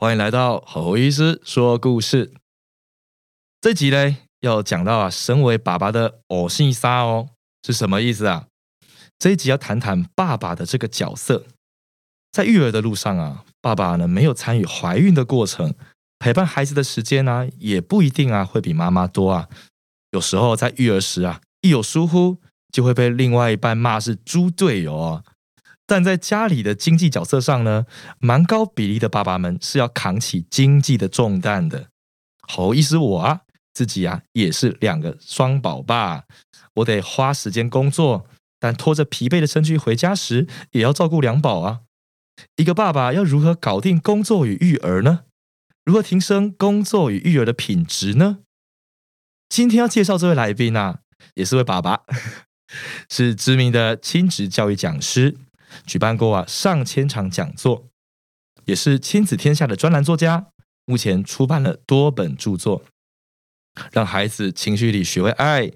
[0.00, 2.32] 欢迎来到吼吼医师说故事。
[3.60, 7.30] 这集呢，要讲到啊，身为爸爸的偶性杀哦，
[7.64, 8.46] 是什么意思啊？
[9.18, 11.46] 这一集要谈谈爸爸的这个角色。
[12.30, 15.74] 在育儿的路上啊，爸爸呢没有参与怀孕的过程，
[16.20, 19.48] 陪伴孩子的时间呢，也不一定啊会比妈妈多啊。
[20.12, 22.36] 有时候在育儿时啊，一有疏忽，
[22.72, 25.24] 就会被另外一半骂是猪队友啊。
[25.88, 27.86] 但在家里的经济角色上呢，
[28.18, 31.88] 蛮高比例的爸爸们是要扛起经济的重担的。
[32.42, 33.40] 好意思我啊，
[33.72, 36.24] 自己啊也是两个双宝爸，
[36.74, 38.26] 我得花时间工作，
[38.60, 41.80] 但拖着疲惫的身躯回家时，也要照顾两宝啊。
[42.56, 45.20] 一个爸爸要如何搞定工作与育儿呢？
[45.86, 48.40] 如何提升工作与育儿的品质呢？
[49.48, 51.00] 今天要介绍这位来宾啊，
[51.36, 52.02] 也是位爸爸，
[53.08, 55.38] 是知名的亲职教育讲师。
[55.86, 57.86] 举办过啊上千场讲座，
[58.64, 60.46] 也是亲子天下的专栏作家。
[60.84, 62.82] 目前出版了多本著作，
[63.92, 65.70] 让孩子情绪里学会爱，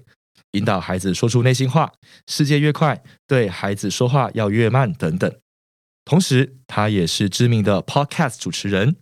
[0.53, 1.93] 引导孩子说出内心话。
[2.27, 5.31] 世界越快，对孩子说话要越慢等等。
[6.03, 8.95] 同时，他也是知名的 Podcast 主持人，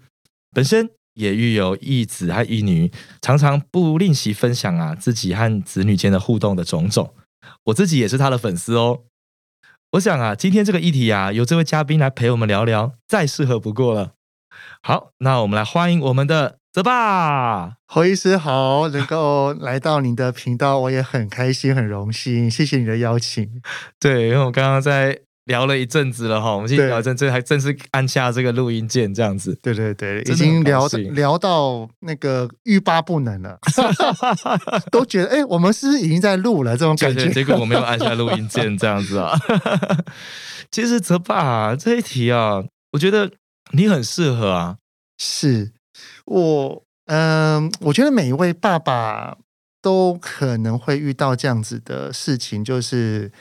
[0.51, 7.15] 本身也育有一子和一女，常常不吝惜分享啊自己和子女间的互动的种种。
[7.63, 9.05] 我自己也是他的粉丝哦。
[9.91, 14.13] 我想啊，今天这个议题啊，由这位嘉宾来陪我们聊聊，再适合不过了。
[14.81, 23.61] 好，那我们来欢迎我们的泽爸侯医师，好，能够来到你的频道，我也很开心，很荣幸，谢谢你的邀请。
[23.99, 25.23] 对，因为我刚刚在。
[25.51, 29.53] 聊了一阵子了哈，我们今天聊真这还正式按下这个录音键这样子。
[29.61, 33.59] 对对对，已经聊聊到那个欲罢不能了，
[34.89, 37.29] 都觉得哎，我们是不是已经在录了这种感觉。
[37.29, 39.37] 结果我没有按下录音键这样子啊。
[40.71, 42.63] 其实泽爸这一题啊，
[42.93, 43.29] 我觉得
[43.73, 44.77] 你很适合啊。
[45.17, 45.73] 是
[46.25, 49.35] 我嗯，我觉得每一位爸爸
[49.81, 53.33] 都可能会遇到这样子的事情，就是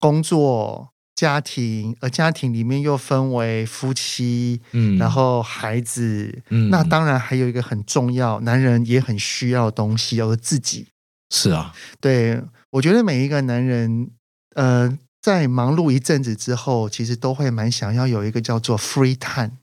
[0.00, 0.88] 工作。
[1.18, 10.86] 家庭，而家庭里面又分为夫妻，嗯，然后孩子，嗯，那当然还有一个很重要，男人也很需要的东西，叫做自己。
[11.34, 12.40] 是啊，对
[12.70, 14.12] 我觉得每一个男人，
[14.54, 19.56] 呃，在忙碌一阵子之后，其实都会蛮想要有一个叫做 free time，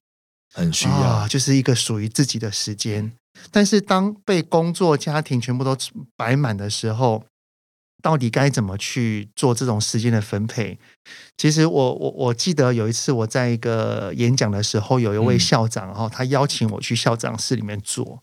[0.54, 3.14] 很需要，就是一个属于自己的时间。
[3.50, 5.78] 但是当被工作、家庭全部都
[6.18, 7.24] 摆满的时候，
[8.06, 10.78] 到底该怎么去做这种时间的分配？
[11.36, 18.22] 其实我我我记得有一次我在一个演讲的时候，有一位校长哈，他邀请我去校长室里面坐，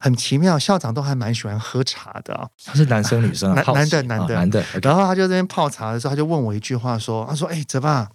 [0.00, 2.50] 很奇妙，校长都还蛮喜欢喝茶的。
[2.64, 3.54] 他是男生女生？
[3.54, 4.64] 男男的男的男的。
[4.80, 8.08] 然后他就在那边泡茶的时候，他就问我一句话，说：“他说，哎，泽爸，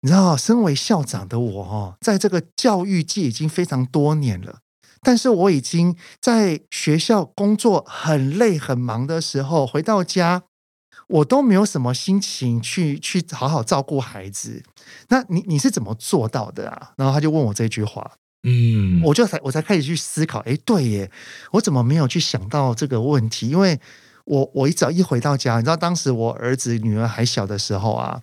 [0.00, 4.60] 你知道，身为校长的我哦，在这个教育界已经非常多年了。”
[5.02, 10.42] 但是我已经在学校工作很累很忙的时候，回到家
[11.08, 14.62] 我都没有什么心情去去好好照顾孩子。
[15.08, 16.92] 那你你是怎么做到的啊？
[16.96, 18.12] 然后他就问我这句话，
[18.42, 21.10] 嗯，我就才我才开始去思考，哎，对耶，
[21.52, 23.48] 我怎么没有去想到这个问题？
[23.48, 23.80] 因为
[24.26, 28.20] 我我一早一回到家，你知道当时我儿子女儿还小的时候啊。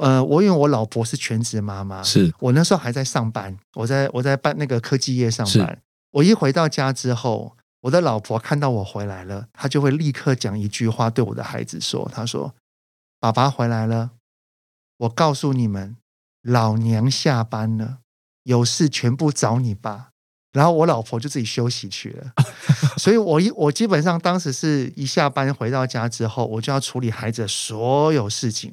[0.00, 5.78] 呃，我因为我老婆是全职妈妈，是我那时候还在上班，我在我在办那个科技业上班。
[6.14, 12.54] 我一回到家之后，我的老婆看到我回来了，她就会立刻讲一句话对我的孩子说：“她说，
[13.18, 14.10] 爸爸回来了，
[14.98, 15.96] 我告诉你们，
[16.42, 17.98] 老娘下班了，
[18.44, 20.10] 有事全部找你爸。”
[20.52, 22.32] 然后我老婆就自己休息去了。
[22.96, 28.72] 所以，我一我基本上当时是一下班回到家之后，我就要处理孩子所有事情。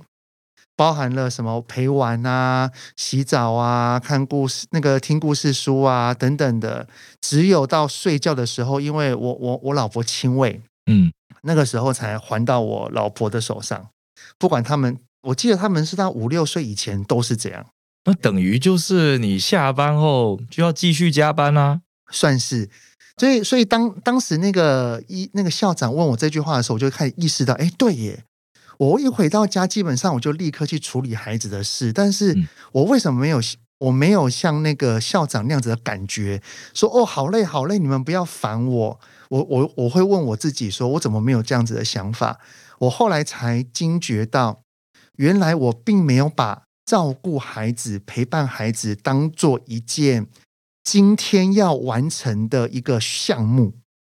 [0.82, 6.88] 包含了什么陪玩啊、洗澡啊、看故事、那个听故事书啊等等的。
[7.22, 11.14] 只有到睡觉的时候，因为我我我老婆亲喂，嗯，
[11.44, 13.90] 那个时候才还到我老婆的手上。
[14.40, 17.64] 不管他们，我记得他们是到五六岁以前都是这样。
[18.06, 22.72] 那等于就是你下班后就要继续加班啊，算是。
[23.18, 28.24] 所以，所以当当时那个一那个校长问我这句话的时候，我就开始意识到，哎，对耶。
[28.82, 31.94] 我一回到家，基本上我就立刻去处理孩子的事。
[31.94, 32.36] 但是
[32.72, 33.40] 我为什么没有
[33.78, 36.42] 我没有像那个校长那样子的感觉，
[36.74, 39.00] 说哦好累好累，你们不要烦我。
[39.30, 42.40] 我我我会问我自己，说我怎么没有这样子的想法？
[42.80, 44.64] 我后来才惊觉到，
[45.18, 50.26] 原来我并没有把照顾孩子、陪伴孩子当做一件
[50.84, 53.76] 今天要完成的一个项目。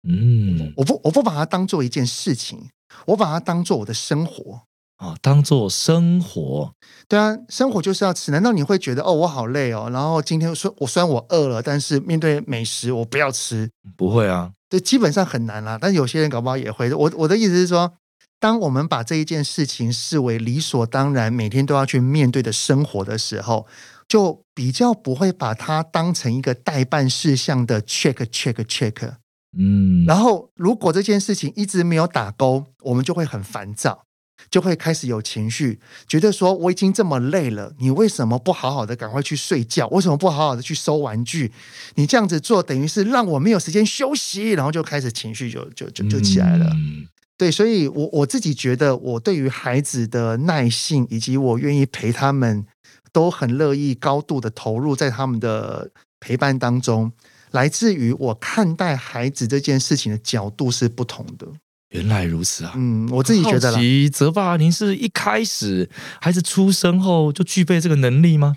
[0.07, 2.69] 嗯，我不我不把它当做一件事情，
[3.07, 4.61] 我把它当做我的生活。
[4.97, 6.71] 啊，当做生活，
[7.09, 8.31] 对啊，生活就是要吃。
[8.31, 9.89] 难道你会觉得哦，我好累哦？
[9.91, 13.69] 然后今天说，我虽然我饿了，但是面对美食，我不要吃。
[13.97, 15.77] 不会啊，对，基本上很难啦。
[15.81, 16.93] 但有些人搞不好也会。
[16.93, 17.91] 我我的意思是说，
[18.39, 23.67] 当我们把这一件事情视为理所当然，每天都要去面对的生活的时候，
[24.07, 29.15] 就比较不会把它当成一个代办事项的 check check check。
[29.57, 34.03] 嗯，然后如果这件事情一直没有打勾，我们就会很烦躁。
[34.51, 39.87] 就会开始有情绪，觉得说我已经这么累了，你为什么不好好的赶快去睡觉？
[39.87, 41.51] 为什么不好好的去收玩具？
[41.95, 46.69] 你这样子做，等于是让我没有时间休息，然后就开始情绪就就就就起来了。
[46.73, 47.07] 嗯
[47.37, 52.65] 对，所以我我自己觉得，我对于孩子的耐性，以及我愿意陪他们，
[53.13, 55.89] 都很乐意高度的投入在他们的
[56.19, 57.11] 陪伴当中，
[57.53, 61.47] 来自于我看待孩子这件事情的角度是不同的。
[61.89, 62.73] 原来如此啊！
[62.75, 63.79] 嗯，我自己觉得啦。
[64.11, 65.87] 泽爸，您是一开始
[66.19, 68.55] 孩子出生后就具备这个能力吗？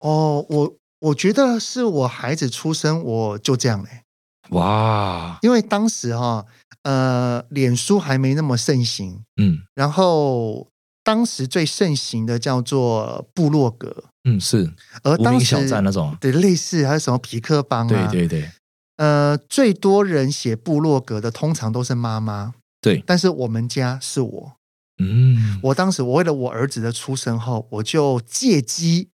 [0.00, 4.02] 哦，我我觉得是我孩子出生我就这样嘞。
[4.50, 5.38] 哇！
[5.42, 6.44] 因为当时哈，
[6.82, 10.68] 呃，脸书还没那么盛行，嗯，然后
[11.04, 14.72] 当时最盛行的叫做部落格，嗯，是，
[15.02, 18.50] 而当时小站那种，对，类似还有什么皮克帮啊，对对对，
[18.96, 22.54] 呃，最多人写部落格的通常都是妈妈。
[22.80, 24.56] 对，但是我们家是我，
[24.98, 29.08] 嗯，我当时我为了我儿子的出生后，我就借机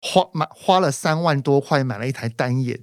[0.00, 2.80] 花买花了三万多块买了一台单眼，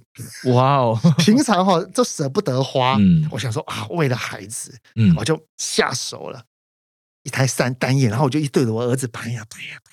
[0.52, 6.44] 哇哦，平常哈都舍不得花，嗯，我想说啊，为了孩子，嗯，我就下手了，
[7.22, 9.90] 一台三单眼，然后我就一对着我儿子拍呀拍呀拍。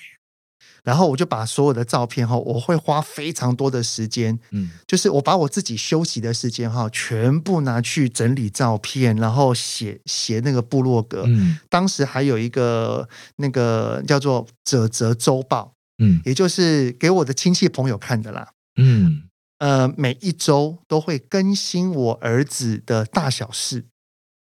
[0.82, 11.22] 然后我就把所有的照片哈，我会花非常多的时间，嗯，就是我把我自己休息的时间哈，全部拿去整理照片，然后写写那个部落格。
[11.26, 15.72] 嗯，当时还有一个那个叫做《泽泽周报》，
[16.04, 18.48] 嗯，也就是给我的亲戚朋友看的啦。
[18.76, 19.22] 嗯，
[19.58, 23.84] 呃，每一周都会更新我儿子的大小事。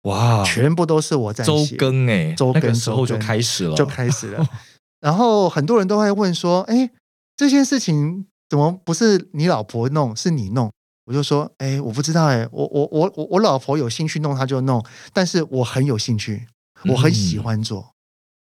[0.04, 4.48] 哇，全部都是我在周更哎，周更时候就开始了，就开始了。
[5.02, 6.90] 然后很多人都会问说：“哎，
[7.36, 10.72] 这件事情怎么不是你老婆弄，是你弄？”
[11.06, 16.48] 我就说：“哎，我不知道，哎，我我我我我老婆有兴趣弄，她就弄，但是我很有兴趣，
[16.86, 17.94] 我很喜欢做。”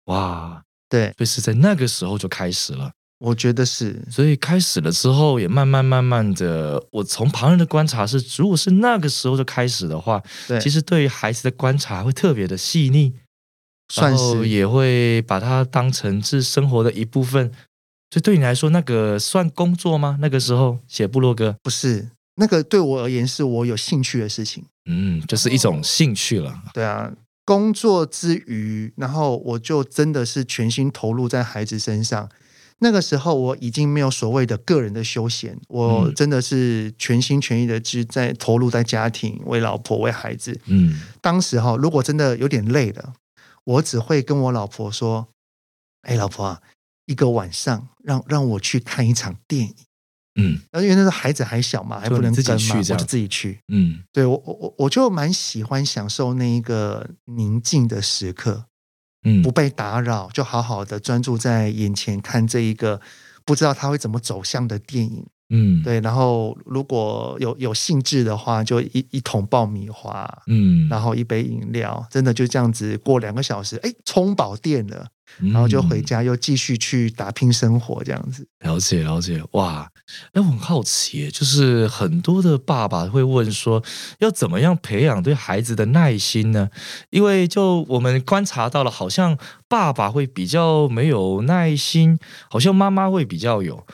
[0.06, 2.92] 哇，对，所以是在那个时候就开始了。
[3.19, 13.13] 我觉得是，所以开始了之后，也慢慢慢慢的，我从旁人的观察是，如果是那个时候就开始的话，对，其实对于孩子的观察会特别的细腻。
[13.91, 17.51] 算是也会把它当成是生活的一部分，
[18.09, 20.17] 所以对你来说，那个算工作吗？
[20.21, 24.63] 那个时候写部落格不是那个，对我而言是我有兴趣的事情。
[24.85, 26.57] 嗯，就是一种兴趣了。
[26.73, 27.11] 对啊，
[27.45, 32.29] 工作之余，然后我就真的是全心投入在孩子身上。
[32.79, 40.60] 那个时候我已经没有所谓的个人的休闲，我真的是全心全意的去在投入在家庭，为老婆为孩子。
[40.65, 43.13] 嗯，当时哈，如果真的有点累了。
[43.72, 45.28] 我只会跟我老婆说
[46.04, 46.62] ：“哎，老婆啊，
[47.06, 49.75] 一个晚上让让我去看一场电影。”
[50.36, 53.60] 嗯，因为那时候孩子还小嘛，还不能跟嘛，我就自己去。
[53.68, 58.66] 嗯，对我我我我就蛮喜欢享受那一个宁静的时刻，
[59.24, 63.01] 嗯，不被打扰，就好好的专注在眼前看这一个
[63.44, 65.28] 不知道他会怎么走向的电影。
[65.53, 75.05] 嗯，对，然后如果有有兴致的话，就一一桶爆米花，嗯，然后一杯饮料，真的就这样子过两个小时，哎，充饱电了，
[75.39, 78.47] 然后就回家又继续去打拼生活，这样子。
[78.59, 79.89] 了解了解，哇，
[80.33, 83.83] 哎，我很好奇，就是很多的爸爸会问说，
[84.19, 86.69] 要怎么样培养对孩子的耐心呢？
[87.09, 92.19] 因为就我们观察到了，好像爸爸会比较没有耐心，
[92.50, 93.85] 好像妈妈会比较有。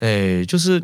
[0.00, 0.82] 哎，就是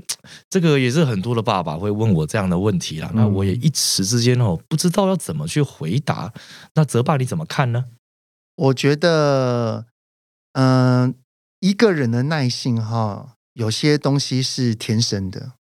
[0.48, 3.10] 这个也是很多的爸爸会问我这样的问题啦。
[3.14, 6.32] 那我也一时之间哦，不知道要怎么去回答。
[6.74, 7.86] 那泽爸你怎么看呢？
[8.56, 9.86] 我觉得，
[10.52, 11.14] 嗯，
[11.61, 15.52] 一个人的耐性哈，有些东西是天生的，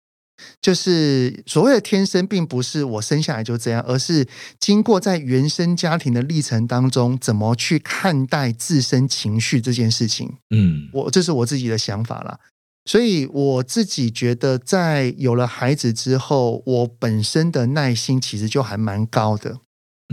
[0.61, 4.27] 就是所谓的天生，并不是我生下来就这样，而是
[4.59, 10.37] 经过在原生家庭的历程当中，怎么去看待自身情绪这件事情。
[10.49, 12.39] 嗯，我这是我自己的想法啦。
[12.85, 19.59] 所以我自己觉得，在有了孩子之后，我本身的耐心其实就还蛮高的。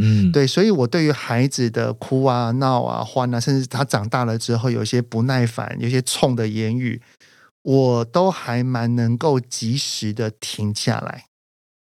[0.00, 7.00] 嗯，对，所以我对于孩子的哭啊、闹啊、欢啊，甚至他长大了之后有一些不耐烦、有些冲的言语，
[7.62, 11.24] 我都还蛮能够及时的停下来。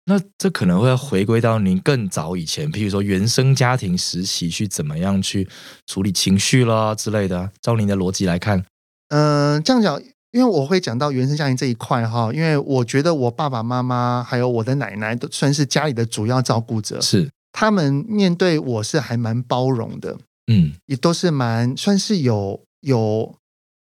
[0.05, 5.47] 那这可能会回归到您更早以前，譬如说原生家庭时期，去怎么样去
[5.85, 7.51] 处理情绪啦之类的。
[7.61, 8.65] 照您的逻辑来看，
[9.09, 10.01] 嗯、这样讲，
[10.31, 20.17] 因为我会讲到原生家庭这一块哈，因为我觉得我爸爸妈妈还有我的奶奶都算是家里的主要照顾者，是，他们面对我是还蛮包容的，
[20.47, 20.73] 嗯。
[20.85, 23.35] 也都是蛮算是有有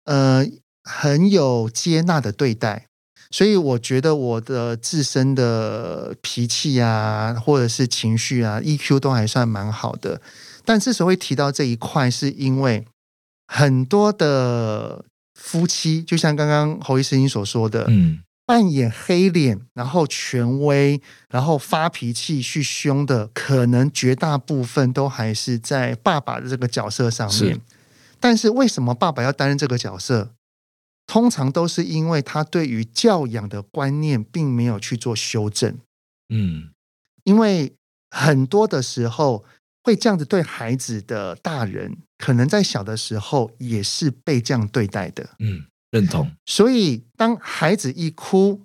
[0.05, 0.45] 呃
[0.83, 2.87] 很有接纳的对待，
[3.29, 10.21] 所以我觉得我的自身的脾气啊，或者是情绪啊，EQ 都还算蛮好的。
[10.65, 12.85] 但之所以会提到这一块，是因为
[13.47, 27.61] 很多的夫妻，就像刚刚侯医师您所说的，嗯扮演黑脸，然后权威，然后发脾气去凶的，可能绝大部分都还是在爸爸的这个角色上面是。
[28.19, 30.31] 但是为什么爸爸要担任这个角色？
[31.05, 35.77] 通常都是因为他对于教养的观念并没有去做修正，
[36.29, 36.69] 嗯
[37.23, 37.73] 因为
[38.09, 39.43] 很多的时候
[39.83, 45.29] 会这样子对孩子的大人，可能在小的时候也是被这样对待的。
[45.39, 48.61] 嗯，认同，所以当孩子一哭，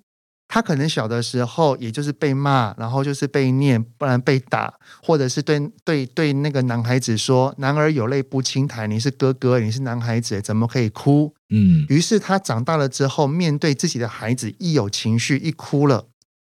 [0.48, 11.86] 他可能小的时候也就是被骂，然后就是被念，不然被打，或者是对对对那个男孩子说：“男儿有泪不轻弹，你是哥哥，你是男孩子，怎么可以哭？”嗯。
[11.88, 16.08] 于是他长大了之后，面对自己的孩子，一有情绪一哭了，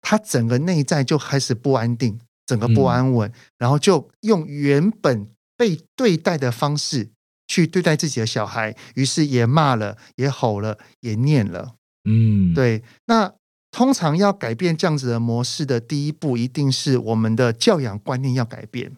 [0.02, 7.08] 他整个内在就开始不安定，整个不安稳，然后就用原本被对待的方式
[7.46, 11.74] 去对待自己的小孩，于是也骂了，也吼了，也念了。
[12.04, 13.32] 嗯，，对，那
[13.70, 18.92] 通常要改变这样子的模式的第一步，一定是我们的教养观念要改变。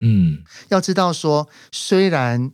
[0.00, 0.42] 嗯。
[0.68, 2.50] 要知道说，虽然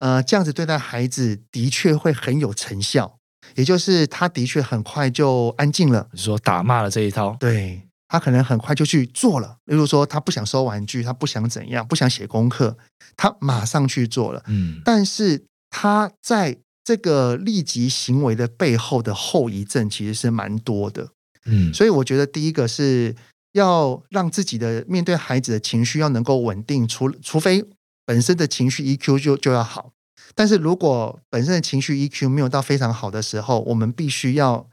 [0.00, 3.18] 呃这样子对待孩子的确会很有成效，
[3.54, 9.56] 也就是他的确很快就安静了，你说打骂了这一套，对他可能很快就去做了。
[9.64, 12.76] 例如说，他不想收玩具，他不想怎样，不想写功课，
[13.16, 14.42] 他马上去做了。
[14.46, 21.08] 嗯但是他在这个立即行为的背后的后遗症其实是蛮多的。
[21.46, 23.14] 嗯，所以我觉得第一个是
[23.52, 27.64] 要让自己的面对孩子的情绪要能够稳定，除除非
[28.04, 29.92] 本身的情绪 EQ 就就要好，
[30.34, 34.68] 但是如果本身的情绪 EQ 没有到非常好的时候，我们必须要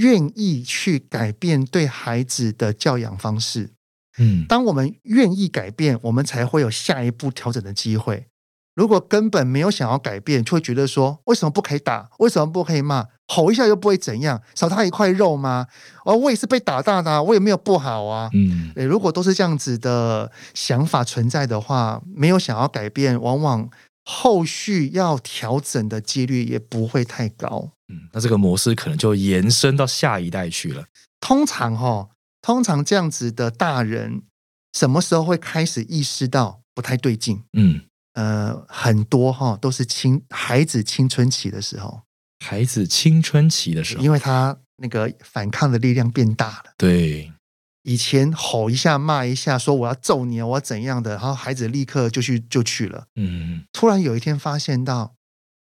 [0.00, 3.70] 愿意去改变对孩子的教养方式。
[4.18, 8.26] 嗯当我们愿意改变，我们才会有下一步调整的机会。
[8.74, 12.08] 如果根本没有想要改变，就会觉得说为什么不可以打？
[12.18, 13.06] 为什么不可以骂？
[13.26, 14.40] 吼一下又不会怎样？
[14.54, 15.66] 少他一块肉吗？
[16.04, 18.30] 哦，我也是被打大的啊、我也没有不好啊。
[18.32, 23.68] 嗯诶，如果都是这样子的想法存在的话，没有想要改变，往往
[24.12, 27.70] 后续要调整的几率也不会太高。
[27.88, 30.84] 嗯，那这个模式可能就延伸到下一代去了。
[31.20, 32.08] 通常哈、
[32.42, 34.22] 通常这样子的大人，
[34.72, 37.44] 什么时候会开始意识到不太对劲？
[37.52, 37.82] 嗯，
[38.14, 42.02] 呃，很多哈、都是青孩子青春期的时候，
[42.44, 46.72] 孩子青春期的时候，因为他那个反抗的力量变大了。
[46.76, 47.32] 对，
[47.82, 53.04] 以前吼一下骂一下，说我要揍你啊，我要怎样的，然后孩子立刻就去就去了。
[53.16, 55.14] 嗯突然有一天发现到，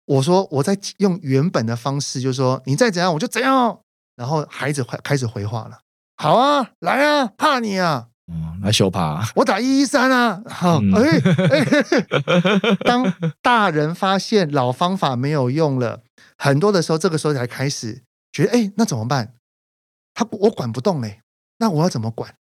[0.05, 3.81] 我说我在用原本的方式，就是说你再怎样我就怎样哦，
[4.15, 5.79] 然后孩子开开始回话了。
[6.17, 10.41] 好啊，来啊，怕你啊，哦，来修爬，我打一一三啊！
[10.47, 11.19] 好， 嗯哎
[11.49, 16.01] 哎， 当大人发现老方法没有用了，
[16.37, 19.33] 很多的时候，这个时候才开始觉得，哎，那怎么办？
[20.13, 21.19] 他我管不动嘞，
[21.57, 22.33] 那我要怎么管？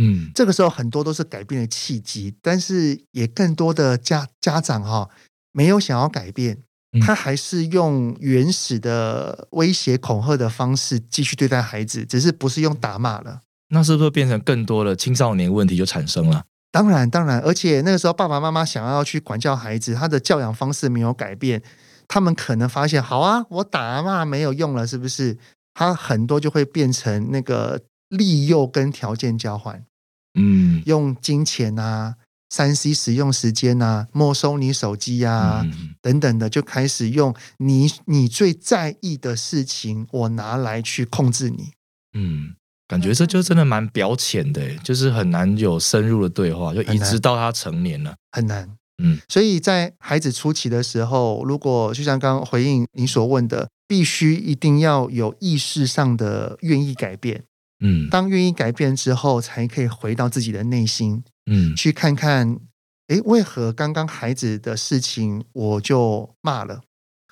[0.00, 5.10] 嗯这个时候很多都是改变的契机，但是也更多的家家长哈、
[5.52, 6.58] 没有想要改变
[6.92, 13.42] 嗯，他还是用原始的威胁恐吓的方式继续对待孩子，只是不是用打骂了。
[13.70, 16.44] 那是不是变成更多的青少年问题就产生了？
[16.70, 21.62] 当然，当然，而且那个时候爸爸妈妈想要去管教孩子，他的教养方式没有改变，
[22.06, 25.36] 他们可能发现，好啊，我打骂没有用了，是不是？
[25.74, 29.84] 他很多就会变成那个利诱跟条件交换，
[30.34, 32.16] 嗯用金钱啊、
[32.50, 41.72] 三 C 使用时间啊、没收你手机啊、嗯等等的，就开始用你你最在意的事情，我拿来去控制你。
[42.14, 42.54] 嗯，
[42.86, 48.14] 感觉这就真的蛮表浅的，就是很难有深入的对话，就一直到他成年了。
[48.32, 48.74] 很难。
[49.00, 57.44] 嗯，所以在孩子初期的时候，如果就像刚刚回应你所问的，必须一定要有意识上的愿意改变。
[57.80, 62.58] 嗯当愿意改变之后，才可以回到自己的内心，嗯去看看，
[63.08, 66.82] 诶，为何刚刚孩子的事情我就骂了？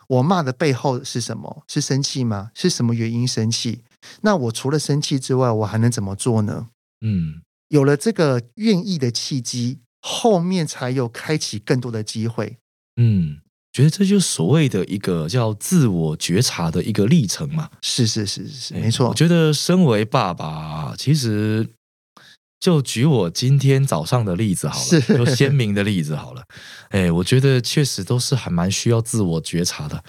[0.09, 1.65] 我骂的背后是什么？
[1.67, 2.51] 是生气吗？
[2.55, 3.83] 是什么原因生气？
[4.21, 6.69] 那我除了生气之外，我还能怎么做呢？
[7.01, 12.59] 嗯有了这个愿意的契机，后面才有开启更多的机会。
[12.97, 13.41] 嗯，
[13.77, 17.69] 觉得这就是所谓的一个叫自我觉察的一个历程嘛。
[17.83, 19.15] 是是是是是，哎没错我。
[19.15, 21.69] 觉得身为爸爸，其实
[22.59, 26.43] 就举我今天早上的例子好了，是就鲜明的例子好了。
[26.89, 30.03] 哎，我觉得确实都是还蛮需要自我觉察的。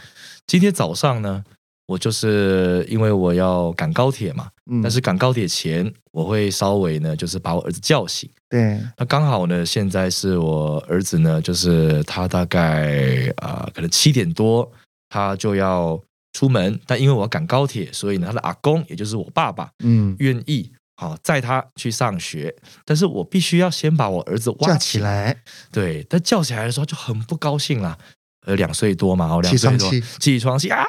[0.45, 1.43] 今天早上呢，
[1.87, 8.29] 我就是因为我要赶高铁嘛，嗯但是赶高铁前，我会稍微呢，就是把我儿子叫醒。
[8.49, 14.69] 对，那刚好呢，现在是我儿子呢，就是他大概啊、呃可能七点多
[15.09, 15.99] 他就要
[16.33, 22.53] 出门，但因为我要赶高铁，所以呢，他的阿公也就是我爸爸嗯，愿意好、载他去上学，
[22.83, 24.99] 但是我必须要先把我儿子挖叫起。
[24.99, 25.37] 来，
[25.71, 27.97] 对，但叫起来的时候就很不高兴啦。
[28.47, 30.85] 呃，两岁多嘛，哦，两岁多起床气，起床气啊！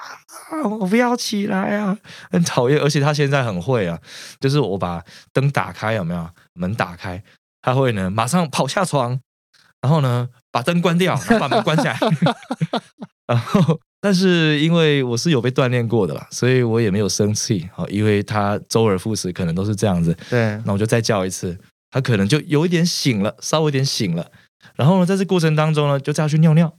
[0.81, 1.99] 我不要起来啊，
[2.31, 2.79] 很讨厌。
[2.81, 3.99] 而且他现在很会啊，
[4.39, 7.21] 就是我把灯打开，有没有门打开，
[7.61, 9.19] 他会呢马上跑下床，
[9.83, 11.99] 然后呢把灯关掉，然后把门关起来。
[13.27, 17.69] 然后，但是因为我是有被锻炼过的啦，所以我也没有生气。
[17.75, 20.17] 好，因为他周而复始，可能都是这样子。
[20.31, 21.59] 对，那我就再叫一次，
[21.91, 24.31] 他可能就有一点醒了，稍微有点醒了。
[24.77, 26.73] 然后呢，在这过程当中呢，就叫他去尿尿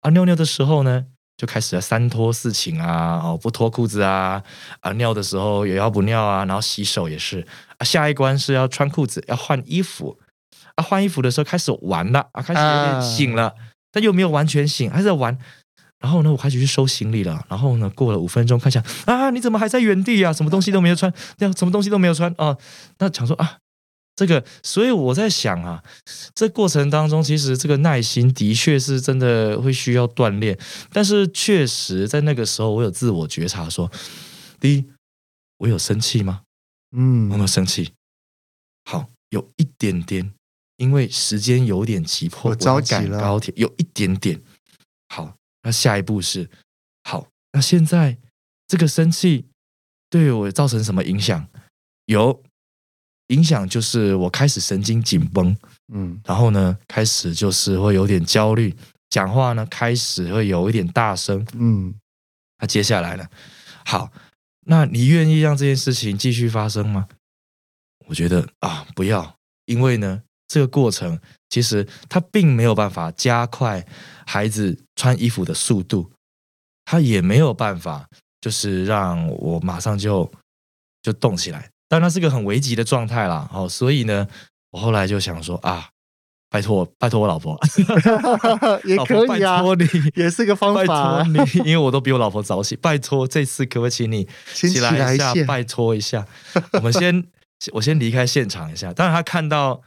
[0.00, 4.42] 啊，尿尿的时候呢，就开始了三脱四请啊，哦，不脱裤子啊，
[4.80, 7.46] 啊，尿的时候也要不尿啊，然后洗手也是
[7.78, 10.18] 啊，下一关是要穿裤子，要换衣服
[10.76, 13.54] 啊，换衣服的时候开始玩了啊，开始有点醒了，
[13.92, 15.38] 但又没有完全醒，还在玩。
[16.00, 17.44] 然后呢，我开始去收行李了。
[17.48, 20.32] 然后呢，过了五分钟，看一下啊，你怎么还在原地啊？
[20.32, 22.56] 什么东西都没有穿，那什么东西都没有穿啊？
[22.98, 23.56] 那想说啊，
[24.18, 25.80] 这个，所以我在想啊，
[26.34, 30.58] 这过程当中，其实这个耐心的确是真的会需要锻炼。
[30.92, 33.88] 但是确实在那个时候，我有自我觉察说，
[34.58, 34.84] 第一，
[35.58, 36.42] 我有生气吗？
[36.90, 37.92] 我有没有嗯，生气？
[38.86, 40.32] 好，有一点点，
[40.78, 44.42] 因为时间有点急迫，我着急了高铁有一点点。
[45.14, 46.50] 好，那下一步是
[47.04, 48.18] 好，那现在
[48.66, 49.46] 这个生气
[50.10, 51.46] 对我造成什么影响？
[52.06, 52.42] 有
[53.28, 55.56] 影响，就是我开始神经紧绷，
[55.92, 58.74] 嗯，然后呢，开始就是会有点焦虑，
[59.10, 61.94] 讲话呢开始会有一点大声，嗯，
[62.60, 63.26] 那接下来呢？
[63.84, 64.10] 好，
[64.66, 67.06] 那你愿意让这件事情继续发生吗？
[68.06, 69.36] 我觉得啊，不要，
[69.66, 73.86] 因为呢，这个过程其实它并没有办法加快
[74.26, 76.10] 孩子穿衣服的速度，
[76.86, 78.08] 它也没有办法
[78.40, 80.30] 就是让我马上就
[81.02, 81.70] 就动起来。
[81.88, 84.26] 但那是个很危急的状态啦，哦，所以呢，
[84.70, 85.88] 我后来就想说啊，
[86.50, 87.58] 拜托，拜托我老婆，
[88.84, 96.26] 也可以啊拜，托你，也是个方法拜法托，你，因为我都比我老婆早起，拜托这次可不可以请你起来一下，拜托一下。
[96.72, 97.24] 我们先，
[97.72, 98.92] 我先离开现场一下。
[98.92, 99.80] 当然，他看到，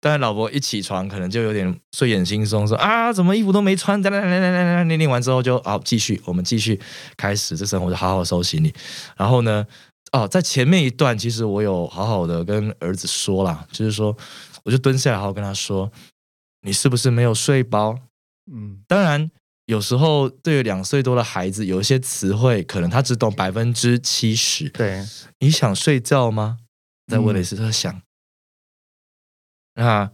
[0.00, 4.00] 当然老婆一起床，可能就有点睡眼惺忪，说啊，怎么衣服都没穿？
[4.02, 6.80] 来来来来来来，念念完之后就好继续，我们继续
[7.16, 8.72] 开始这生活，就好好收行李。
[9.16, 9.66] 然后呢，
[10.12, 14.16] 哦，在前面一段，其实我有好好的跟儿子说啦，就是说，
[14.64, 15.90] 我就蹲下来，好好跟他说，
[16.62, 17.98] 你是不是没有睡饱？
[18.50, 19.30] 嗯，当然，
[19.66, 24.68] 有时候对于两岁多的孩子，有一些词汇可能他只懂百分之七十。
[24.70, 25.06] 对，
[25.40, 26.58] 你想睡觉吗？
[27.06, 28.00] 在问了一嗯次，他想。
[29.74, 30.10] 那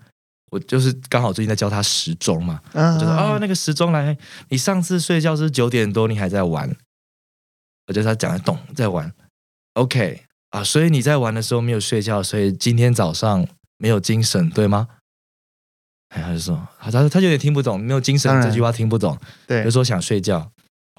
[0.51, 6.69] 我就是刚好最近在教他时钟嘛，啊就说哦，那个时钟来，你上次睡觉是九点多，你还在玩。
[7.87, 9.13] 我觉得他讲得懂，在玩。
[9.75, 14.89] OK 啊，所以你在玩的时候没有睡觉，所以今天早上没有精神，对吗？
[16.11, 19.19] 哎，他就说，他他他有点听不懂，没有精神这句话听不懂。
[19.47, 20.51] 对就，说想睡觉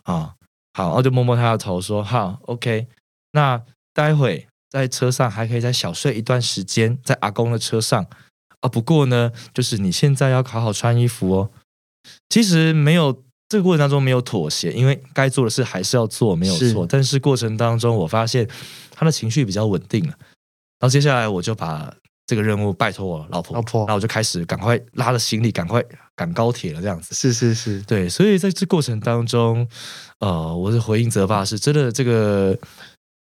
[0.04, 0.36] 啊，
[0.74, 2.88] 好，然后就摸摸他的头说好，OK，
[3.32, 3.62] 那
[3.94, 8.06] 待会在车上还可以再小睡一段时间，在阿公的车上
[8.60, 8.68] 啊。
[8.68, 11.52] 不过呢，就是你现在要好好穿衣服哦。
[12.28, 16.86] 其实没有这个过程当中没有妥协，因为该做的事还是要做，没有是错。
[16.90, 18.48] 但是过程当中，我发现
[18.92, 20.14] 他的情绪比较稳定了。
[20.80, 21.94] 然后接下来我就把
[22.26, 25.84] 这个任务拜托我老婆，老婆然后我就开始赶快拉着行李，赶快
[26.16, 27.14] 赶高铁了，这样子。
[27.14, 29.68] 是是是，对，所以在这过程当中，
[30.20, 32.58] 呃，我的回应泽爸是真的，这个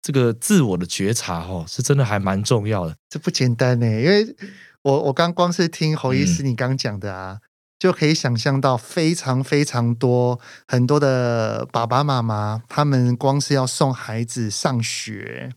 [0.01, 2.93] 这个自我的觉察哦，是真的还蛮重要的。
[3.09, 4.35] 这不简单呢，因为
[4.83, 7.39] 我我刚光是听侯医师嗯你刚讲的啊，
[7.79, 15.53] 就可以想象到非常非常多很多的爸爸妈妈，他们光是要送孩子上学，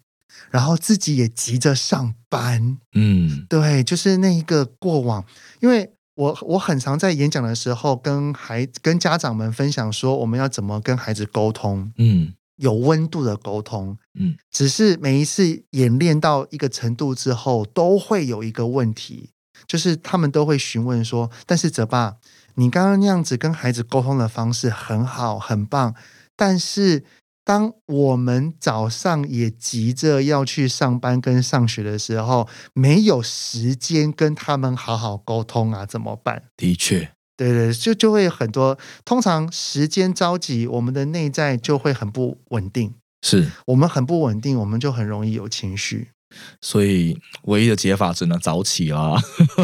[0.50, 3.44] 然后自己也急着上班，嗯。
[3.48, 5.24] 对，就是那一个过往，
[5.61, 12.32] 因为我我很常在演讲的时候跟孩跟家长们分享说，我们要怎么跟孩子沟通，嗯。
[12.56, 13.98] 有温度的沟通。
[14.14, 19.30] 嗯，只是每一次演练到一个程度之后，都会有一个问题，
[19.66, 22.16] 就是他们都会询问说：“但是泽爸，
[22.55, 25.94] 你刚刚那样子跟孩子沟通的方式很好，很棒，
[26.37, 27.05] 但是。”
[27.44, 36.44] 当我们早上也急着要去上班跟上学的时候，没有时间跟他们好好沟通啊，怎么办？
[36.57, 38.79] 的确，对对，就就会很多。
[39.05, 42.94] 通常时间着急，我们的内在就会很不稳定。
[43.22, 46.11] 是，我们很不稳定，我们就很容易有情绪。
[46.60, 49.20] 所以唯一的解法只能早起啦，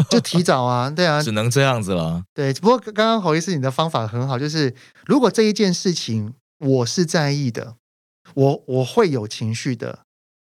[0.09, 2.23] 就提早啊，对啊，只能这样子了。
[2.33, 2.53] 对。
[2.55, 4.73] 不过刚刚侯医师你的方法很好，就是
[5.05, 7.75] 如果这一件事情我是在意的，
[8.33, 9.99] 我我会有情绪的，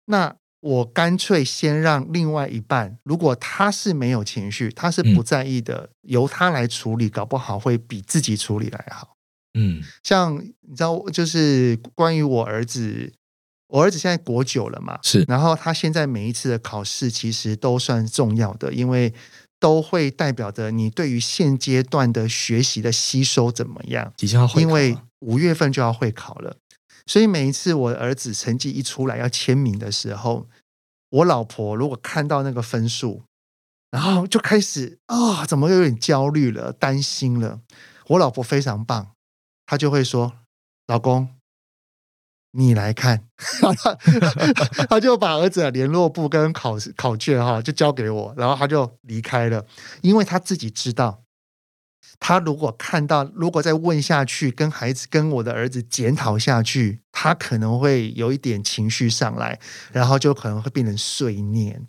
[0.07, 9.11] 那我干脆先让另外一半，如果他是没有情绪，他是不在意的，由他来处理，搞不好会比自己处理来好。
[9.57, 13.13] 嗯像你知道，就是关于我儿子，
[13.75, 19.13] 我儿子现在国九了嘛，是，然后他现在每一次的考试其实都算重要的，因为
[19.59, 24.13] 都会代表着你对于现阶段的学习的吸收怎么样。
[24.17, 26.57] 即将要会考，因为五月份就要会考了，
[27.07, 30.47] 所以每一次我的儿子成绩一出来要签名的时候，
[31.11, 33.25] 我老婆如果看到那个分数，
[33.91, 37.59] 然后就开始啊、怎么有点焦虑了，担心了。
[38.07, 39.11] 我老婆非常棒，
[39.67, 40.33] 她就会说
[40.87, 41.29] ：“老公，
[42.55, 43.25] 你来看。”
[44.89, 49.65] 他就把儿子的联络簿跟考考卷哈就交给我，然后他就离开了，
[50.01, 51.21] 因为他自己知道。
[52.21, 59.59] 他如果看到，如果再问下去，跟孩子、跟我的儿子检讨下去，他可能会有一点情绪上来，
[59.93, 61.89] 然后就可能会变成碎念。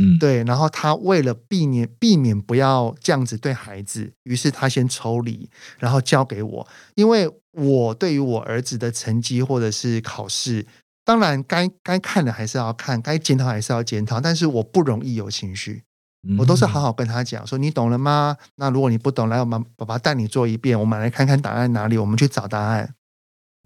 [0.00, 10.66] 嗯，对，然后他为了避免避免不要这样子对孩子，于是他先抽离，然后交给我，因为我对于我儿子的成绩或者是考试，
[11.04, 15.82] 当然该该看的还是要看，该检讨还是要检讨，但是我不容易有情绪，
[16.26, 18.38] 嗯我都是好好跟他讲说，你懂了吗？
[18.56, 22.94] 那如果你不懂，来我们爸爸带你做一遍，我们来看看答案哪里，我们去找答案。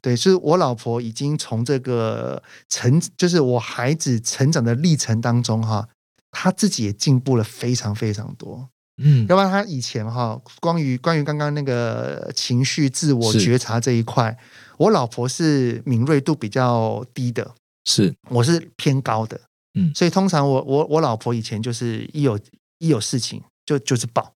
[0.03, 5.89] 对，是我老婆已经从这个成，就是我孩子成长的历程当中哈，
[6.35, 8.69] 他自己也进步了非常非常多。
[9.03, 9.25] 嗯。
[9.29, 14.37] 要不然他以前哈，关于关于刚刚那个情绪自我觉察这一块，
[14.77, 18.13] 我老婆是敏锐度比较低的，是。
[18.29, 19.41] 我是偏高的，
[19.79, 19.95] 嗯。
[19.95, 22.39] 所以通常我我我老婆以前就是一有
[22.79, 24.33] 一有事情就就是爆，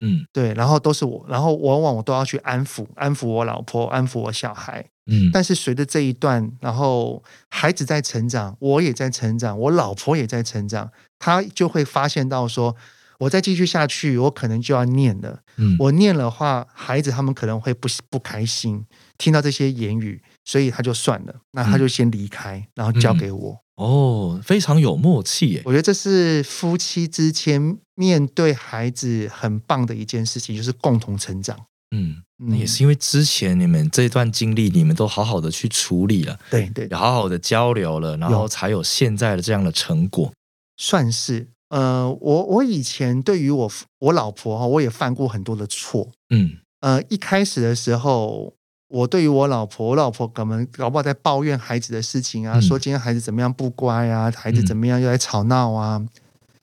[0.00, 0.24] 嗯。
[0.32, 4.86] 对，然后都是我，然后往往我都要去安抚安抚我老婆，安抚我小孩。
[5.10, 12.76] 嗯但是随着这一段，然后孩子在成长，我也在成长，我老婆也在成长，他就会发现到说，
[13.18, 15.40] 我再继续下去，我可能就要念了。
[15.56, 18.84] 嗯我念的话，孩子他们可能会不不开心，
[19.18, 23.60] 听到这些言语，所以他就算了，那他就先离开，然后交给我。
[23.76, 25.62] 哦，非常有默契耶。
[25.64, 31.56] 我觉得这是夫妻之间面对孩子很棒的一件事情，就是共同成长。
[31.90, 40.32] 嗯，嗯那也是因为之前你们这段经历，你们都好好的去处理了，对对好好的交流了，然后才有现在的这样的成果。
[40.76, 41.48] 算是。
[41.68, 46.08] 呃，我我以前对于我我老婆哈，我也犯过很多的错。
[46.30, 48.52] 嗯呃，一开始的时候，
[48.88, 56.04] 我对于我老婆，我老婆可能搞不好在抱怨孩子的事情啊，嗯说今天孩子怎么样不乖啊，孩子怎么样又在吵闹啊。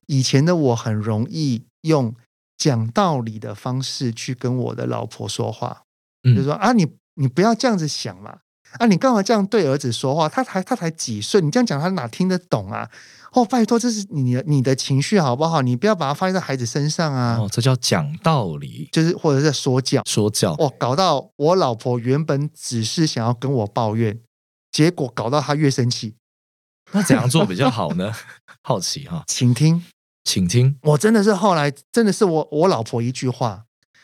[0.08, 2.14] 以前的我很容易用
[2.58, 5.84] 讲道理的方式去跟我的老婆说话，
[6.24, 8.40] 嗯就说啊，你你不要这样子想嘛，
[8.80, 10.28] 啊，你干嘛这样对儿子说话？
[10.28, 12.90] 他才他才几岁，你这样讲他哪听得懂啊？
[13.34, 15.62] 哦，拜托，这是你的你的情绪好不好？
[15.62, 20.02] 你不要把它发泄在孩子身上啊，哦，这叫讲道理，就是或者是在说教。
[20.06, 20.54] 说教。
[20.54, 24.20] 哦，搞到我老婆原本只是想要跟我抱怨，
[24.72, 26.16] 结果搞到她越生气。
[26.94, 28.12] 那怎样做比较好呢？
[28.64, 29.84] 好奇哈，请听，
[30.28, 30.78] 请听。
[30.82, 33.64] 我真的是后来真的是我我老婆一句话，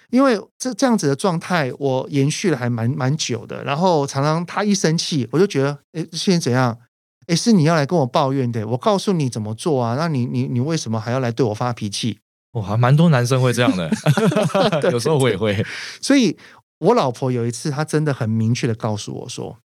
[0.09, 6.79] 因为这这样子的状态我延续了还蛮蛮久的，然后常常她一生气，我就觉得，哎，现在怎样？
[7.27, 9.95] 哎，是你要来跟我抱怨的，我告诉你怎么做啊？
[9.97, 12.19] 那你你你为什么还要来对我发脾气？
[12.53, 13.89] 哇，还蛮多男生会这样的，
[14.91, 15.65] 有时候我也会。
[16.01, 16.37] 所以
[16.79, 19.57] 我老婆有一次，她真的很明确的告诉我说：“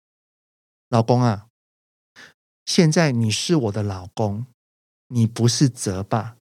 [0.91, 1.47] 老公啊，
[2.65, 4.47] 现在你是我的老公，
[5.09, 6.37] 你不是泽爸，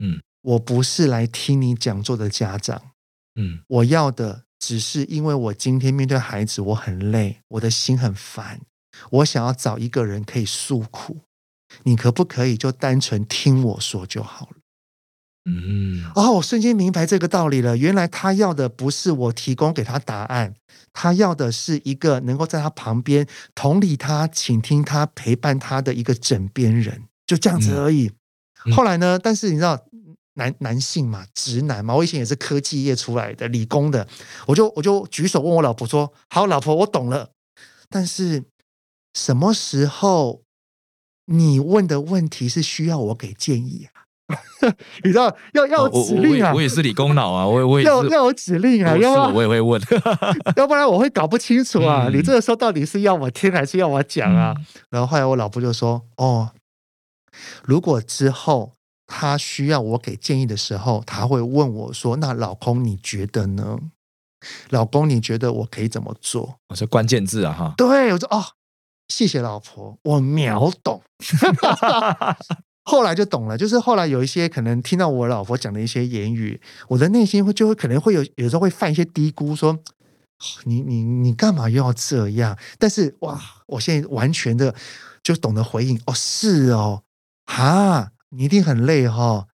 [0.00, 2.82] 嗯，我不是来听你讲座的家长，
[3.36, 8.60] 嗯我要的只是因为我今天面对孩子，我很累，我的心很烦，
[9.10, 11.20] 我想要找一个人可以诉苦。
[11.84, 14.56] 你可不可以就单纯听我说就好了？
[15.44, 17.76] 嗯，哦，我瞬间明白这个道理了。
[17.76, 20.54] 原来他要的不是我提供给他答案，
[20.92, 28.08] 他要的是一个能够在他旁边同理他、倾听他、陪伴他的一个枕边人，就这样子而已。
[28.08, 28.14] 嗯
[28.74, 29.18] 后来呢？
[29.22, 29.78] 但是你知道，
[30.34, 34.06] 男男性嘛，直男嘛，我以前也是科技业出来的，理工的，
[34.46, 37.30] 我就我就举手问我老婆说：“好，老婆，我懂了。”
[37.88, 38.44] 但是
[39.14, 40.42] 什么时候
[41.26, 44.00] 你问的问题是需要我给建议啊？
[45.02, 49.82] 你知道要要有指令啊我也我，也是理工脑啊，我也我也，要要有指令啊，要不然我我也会问
[50.56, 52.06] 要不然我会搞不清楚啊。
[52.06, 54.54] 嗯你这个时候到底是要我听还是要我讲啊？
[54.56, 56.48] 嗯然后后来我老婆就说：“哦，
[57.64, 58.72] 如果之后
[59.06, 63.78] 他需要我给建议的时候，他会问我说：‘那老公你觉得呢？
[64.70, 68.44] 老公你觉得我可以怎么做我说关键字啊？’哈，对我说：‘哦，
[69.08, 71.02] 谢谢老婆，我秒懂。
[72.84, 79.78] ’后来就懂了，就是后来有一些可能听到我老婆讲的一些言语，我的内心会就会可能会有有时候会犯一些低估，说
[80.64, 82.58] 你你你干嘛又要这样？
[82.78, 84.74] 但是哇，我现在完全的
[85.22, 87.02] 就懂得回应，哦，是哦，
[87.50, 89.46] 哈，你一定很累哈、哦，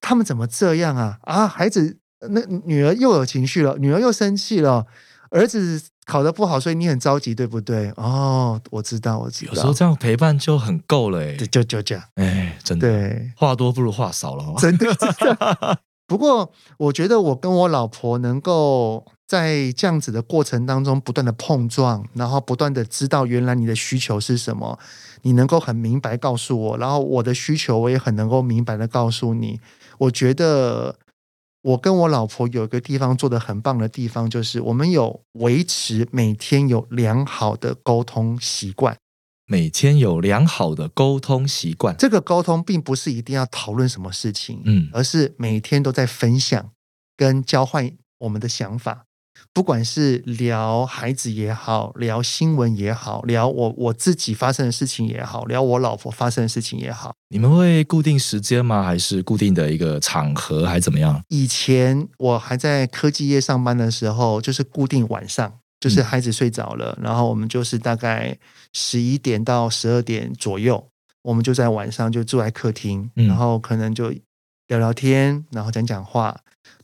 [0.00, 1.18] 他们怎么这样啊？
[1.22, 1.98] 啊，孩子
[2.28, 4.86] 那女儿又有情绪了，女儿又生气了，
[5.30, 7.92] 儿子考得不好，所以你很着急，对不对？
[7.96, 13.32] 哦，我知道，我知道，有时候这样陪伴就很够了哎，就就这样，哎，真的，对。
[13.36, 14.56] 话多不如话少了哦。
[14.58, 15.78] 真的 真的。
[16.08, 24.78] 不过，我觉得我跟我老婆能够在这样子的过程当中不断的碰撞，然后不断的知道原来你的需求是什么，
[25.22, 29.60] 你能够很明白告诉我，然后我的需求我也很能够明白的告诉你。
[29.98, 30.96] 我觉得
[31.62, 38.96] 我跟我老婆有一个地方做的很棒的地方，就是我们有维持每天有良好的沟通习惯。
[39.50, 46.70] 每天有良好的沟通习惯，这个沟通并不是一定要讨论什么事情，嗯而是每天都在分享
[47.16, 49.06] 跟交换我们的想法，
[49.58, 57.12] 不管是聊孩子也好，聊新闻也好，聊我我自己发生的事情也好，聊我老婆发生的事情也好。
[57.30, 58.84] 你们会固定时间吗？
[58.84, 61.20] 还是固定的一个场合，还是怎么样？
[61.26, 68.38] 以前我还在科技业上班的时候，就是固定晚上，就是孩子睡着了，然后我们就是大概
[68.72, 70.86] 十一点到十二点左右，
[71.22, 74.12] 我们就在晚上就住在客厅，嗯然后可能就
[74.68, 76.38] 聊聊天，然后讲讲话。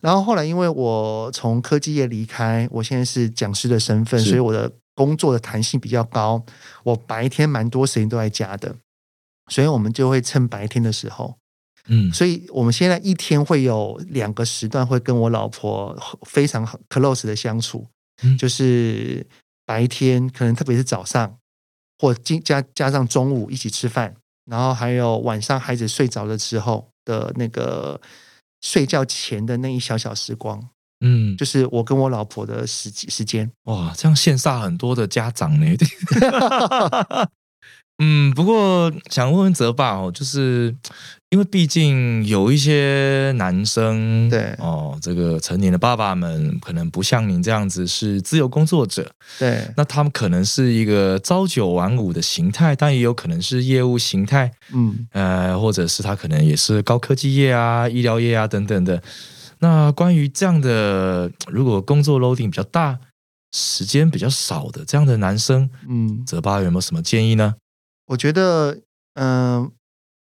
[0.04, 6.44] 然后后来因为我从科技业离开，我现在是讲师的身份，所以我的工作的弹性比较高，
[6.82, 8.76] 我白天蛮多时间都在家的，
[9.48, 11.38] 所以我们就会趁白天的时候。
[11.88, 17.86] 嗯，所以我们现在一天会有两个时段会跟我老婆非常 close 的相处，
[18.22, 19.26] 嗯就是
[19.64, 21.38] 白天可能特别是早上，
[21.98, 24.14] 或加加加上中午一起吃饭，
[24.44, 27.98] 然后还有晚上孩子睡着的时候的那个
[28.64, 30.58] 睡觉前的那一小小时光，
[31.00, 33.52] 嗯，就是我跟我老婆的时时间。
[33.64, 35.66] 哇，这样羡煞很多的家长呢。
[38.02, 40.74] 嗯，不过想问问泽爸哦，就是
[41.34, 44.54] 因为毕竟有一些男生，对。
[44.60, 59.02] 哦，这个成年的爸爸们可能不像您这样子是自由工作者，对，那他们可能是一个朝九晚五的形态，但也有可能是业务形态，嗯，呃，或者是他可能也是高科技业啊、医疗业啊等等的。
[59.58, 62.96] 那关于这样的，如果工作 loading 比较大、
[63.50, 67.56] 时间比较少的这样的男生，嗯，泽爸有没有什么建议呢？
[68.06, 68.78] 我觉得，
[69.14, 69.72] 嗯、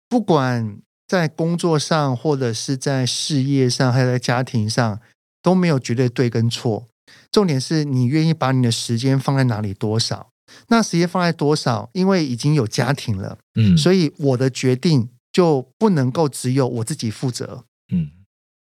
[0.08, 0.78] 不管
[1.20, 5.00] 在工作上，或者是在事业上，还有在家庭上，
[5.42, 6.88] 都没有绝对对跟错。
[7.32, 10.30] 重点是你愿意把你的时间放在哪里多少。
[10.68, 11.90] 那时间放在多少？
[11.94, 17.66] 因为已经有家庭了，嗯，所以我的决定就不能够只有我自己负责。
[17.92, 18.12] 嗯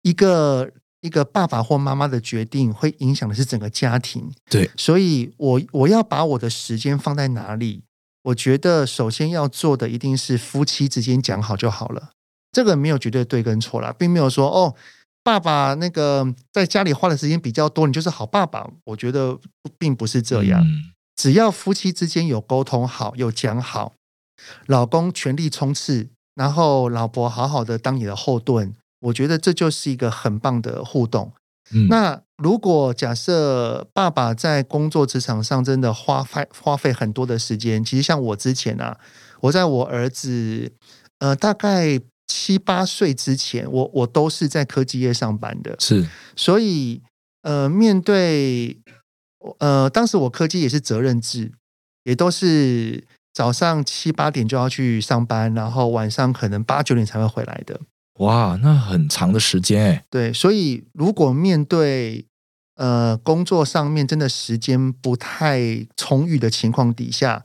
[0.02, 0.70] 一个
[1.00, 4.32] 一个爸爸或妈妈的决定，会影响的是整个家庭。
[4.50, 7.82] 对，所以我我要把我的时间放在哪里？
[8.24, 12.10] 我觉得首先要做的一定是夫妻之间讲好就好了。
[12.54, 14.74] 这个没有绝对对跟错啦，并没有说哦，
[15.22, 18.70] 爸爸那个在家里花的时间比较多，你就是好爸爸。
[18.84, 19.38] 我觉得
[19.76, 20.62] 并不是这样。
[20.62, 23.92] 嗯只要夫妻之间有沟通好，有讲好，
[24.66, 31.32] 老公全力冲刺，然后老婆好好的当你的后盾，我觉得这就是一个很棒的互动。
[31.72, 38.98] 嗯，那如果假设爸爸在工作职场上真的花费花费很多的时间，其实像我之前啊，
[39.42, 40.72] 我在我儿子
[41.20, 42.00] 呃大概
[42.36, 47.00] 七八岁之前，我我都是在科技业上班的，是所以
[47.42, 48.76] 呃，面对
[49.60, 51.52] 呃，当时我科技也是责任制，
[52.02, 57.80] 也都是早上七八点就要去上班，然后晚上可能八九点才会回来的。
[58.18, 60.04] 哇，那很长的时间哎。
[60.10, 62.26] 对，所以如果面对
[62.74, 67.44] 呃工作上面真的时间不太充裕的情况底下，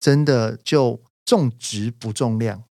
[0.00, 2.64] 真的就重质不重量。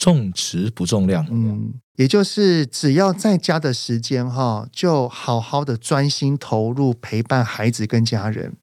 [0.00, 8.54] 重质不重量，嗯，也就是只要在家的时间哈，就好好的专心投入陪伴孩子跟家人。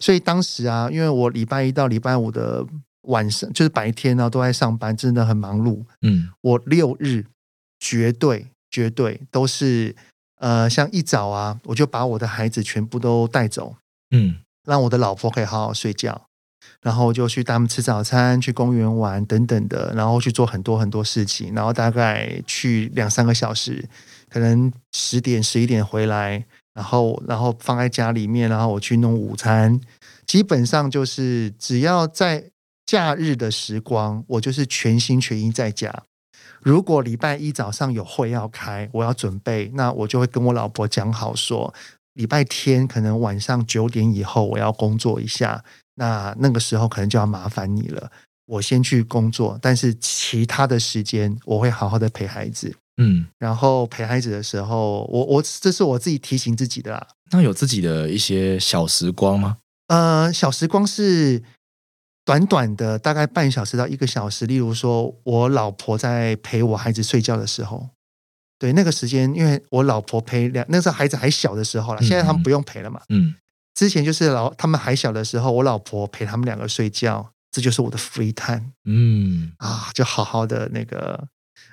[0.00, 2.66] 所以当时啊，因为我礼拜一到礼拜五的
[3.02, 5.84] 晚上就是白天呢都在上班，真的很忙碌。
[6.00, 7.26] 嗯，我六日
[7.78, 9.94] 绝对绝对都是
[10.40, 13.76] 呃，像一早啊，我就把我的孩子全部都带走，
[14.10, 16.26] 嗯，让我的老婆可以好好睡觉。
[16.82, 23.88] 然后就去他们吃早餐，去公园玩等等的，然后去做很多很多事情，然后大概去两三个小时，
[24.28, 26.44] 可能十点十一点回来，
[26.74, 29.80] 然后然后放在家里面，然后我去弄午餐，
[30.26, 32.50] 基本上就是只要在
[32.84, 36.04] 假日的时光，我就是全心全意在家。
[36.60, 41.72] 如果礼拜一早上有会要开，我要准备，那我就会跟我老婆讲好说，
[42.14, 45.64] 礼拜天可能晚上九点以后我要工作一下。
[46.02, 48.10] 那那个时候可能就要麻烦你了。
[48.46, 52.74] 我先去工作，但是其他的时间我会好好的陪孩子。
[52.96, 57.06] 嗯，然后陪孩子的时候，我我这是我自己提醒自己的啦。
[57.30, 59.58] 那有自己的一些小时光吗？
[59.86, 61.40] 呃，小时光是
[62.24, 64.44] 短短的，大概半小时到一个小时。
[64.44, 67.90] 例如说，我老婆在陪我孩子睡觉的时候，
[68.58, 73.00] 对那个时间，因为我老婆陪两那时候孩子还小的时候了，现在他们不用陪了嘛。
[73.08, 73.34] 嗯。
[73.74, 78.72] 之前就是老他们还小的时候，我老婆陪他们两个睡觉，这就是我的 free time。
[78.84, 81.28] 嗯啊，就好好的那个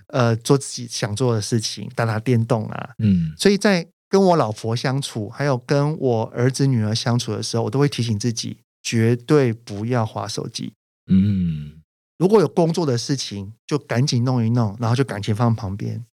[0.08, 2.90] 呃做自己想做的事情，打打电动啊。
[3.00, 10.74] 嗯，所以在跟我老婆相处，还有跟我儿子女儿相处的时候，我都会提醒自己，绝对不要划手机。
[11.12, 11.82] 嗯，
[12.18, 16.04] 如果有工作的事情，就赶紧弄一弄，然后就赶紧放旁边。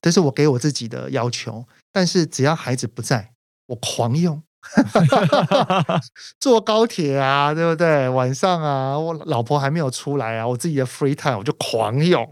[0.00, 1.66] 这是我给我自己的要求。
[1.92, 3.32] 但是只要孩子不在，
[3.66, 4.42] 我狂用。
[6.40, 8.08] 坐高铁啊，对不对？
[8.08, 12.28] 晚上啊，我老婆还没有出来啊，我自己的 free time 我就狂用，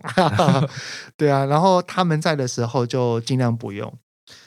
[1.17, 1.45] 对啊。
[1.47, 3.93] 然后他们在的时候就尽量不用，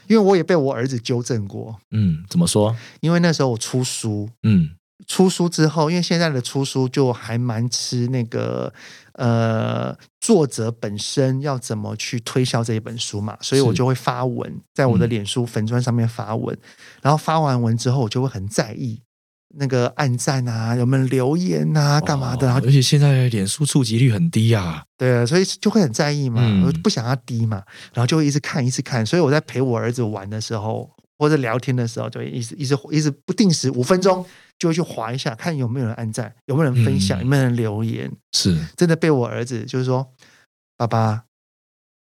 [0.08, 1.78] 因为我也被我儿子纠正过。
[1.92, 2.76] 嗯，怎么说？
[3.02, 4.72] 因为那时候我出书，嗯，
[5.08, 8.74] 出书之后，因为现在的出书就还蛮吃那个。
[9.18, 9.98] 呃，
[10.28, 13.38] 作者本身要怎么去推销这一本书嘛？
[13.40, 16.58] 所以我就会发文，在我的脸书粉砖上面发文，
[17.02, 19.02] 然后发完文之后，我就会很在意
[19.56, 22.46] 那个按赞啊，有没有留言啊，干嘛的？
[22.46, 27.64] 然后，而且现在脸书触及率很低啊，对，所以就会很在意嘛，我不想要低嘛，
[27.94, 29.06] 然后就会一直看，一直看。
[29.06, 34.26] 所以我在陪我儿子玩的时候，或者聊天的时候，就会一直一直一直不定时五分钟。
[34.60, 38.12] 就会去划一下，看有没有人按赞，有没有人分享，有没有人留言。
[38.32, 40.12] 是真的被我儿子就是说，
[40.76, 41.26] 爸爸，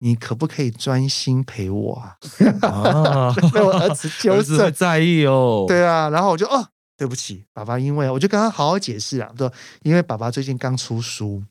[0.00, 2.16] 你可不可以专心陪我啊？
[3.52, 5.64] 被我儿子 纠正，在意哦。
[5.66, 11.42] 对啊，然后我就哦，对不起，爸爸，因为我就跟他好好解释啊，说因为爸爸最近刚出书。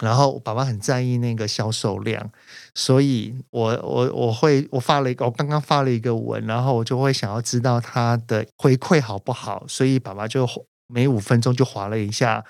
[0.00, 2.30] 然后爸爸很在意那个销售量，
[2.74, 10.48] 所以我我我会我发了一个我刚刚发了一个文，然后我就会想要知道他的回馈好不好，所以爸爸就
[10.88, 12.44] 每五分钟就划了一下。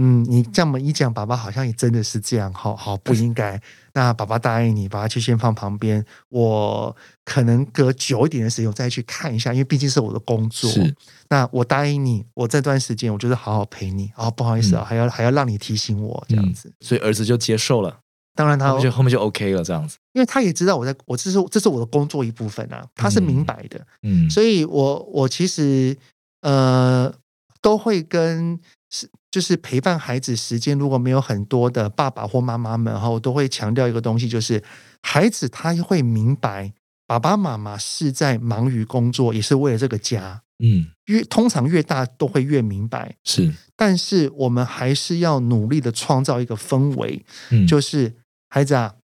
[0.00, 3.60] 嗯，你这么一讲，爸爸好像也真的是这样，好好不应该。
[3.94, 6.04] 那爸爸答应你，把它就先放旁边。
[6.28, 10.70] 我可能隔久一点的时间，我再去看一下，因为毕竟是我的工作。
[10.70, 10.94] 是，
[11.30, 14.12] 那我答应你，我这段时间我就是好好陪你。
[14.14, 16.72] 哦，不好意思啊，还要还要让你提醒我这样子。
[16.78, 17.98] 所以儿子就接受了，
[18.36, 23.84] 当然他就后面就 OK 了这样子，因为他也知道我在我这是这是我的工作一部分啊，他是明白的。
[24.02, 25.96] 嗯，所以我我其实
[26.42, 27.12] 呃
[27.60, 28.60] 都会跟。
[28.90, 34.62] 是，就是陪伴孩子时间如果没有很多的爸爸或妈妈们哈，我都会强调一个东西，就是
[35.02, 36.72] 孩子他会明白
[37.06, 40.42] 爸爸妈妈是在忙于工作，也是为了这个家。
[40.60, 43.14] 嗯，越通常越大都会越明白。
[43.22, 47.24] 是，但是我们还是要努力的创造一个氛围，
[47.68, 48.16] 就是
[48.48, 48.96] 孩子啊，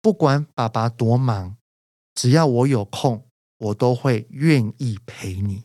[0.00, 1.56] 不管爸爸多忙，
[2.14, 3.24] 只要我有空，
[3.58, 5.64] 我都会愿意陪你。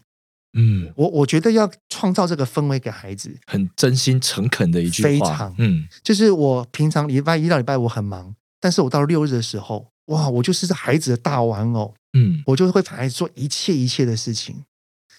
[0.58, 5.10] 嗯，我我觉得要创造这个氛围给孩子，很真心诚恳的一句话。
[5.10, 14.64] 非常，嗯，就是我平常礼拜一到礼拜五很忙，但是我到六日的时候，哇，我就是孩子的大玩偶，嗯，我就会陪孩子做一切一切的事情。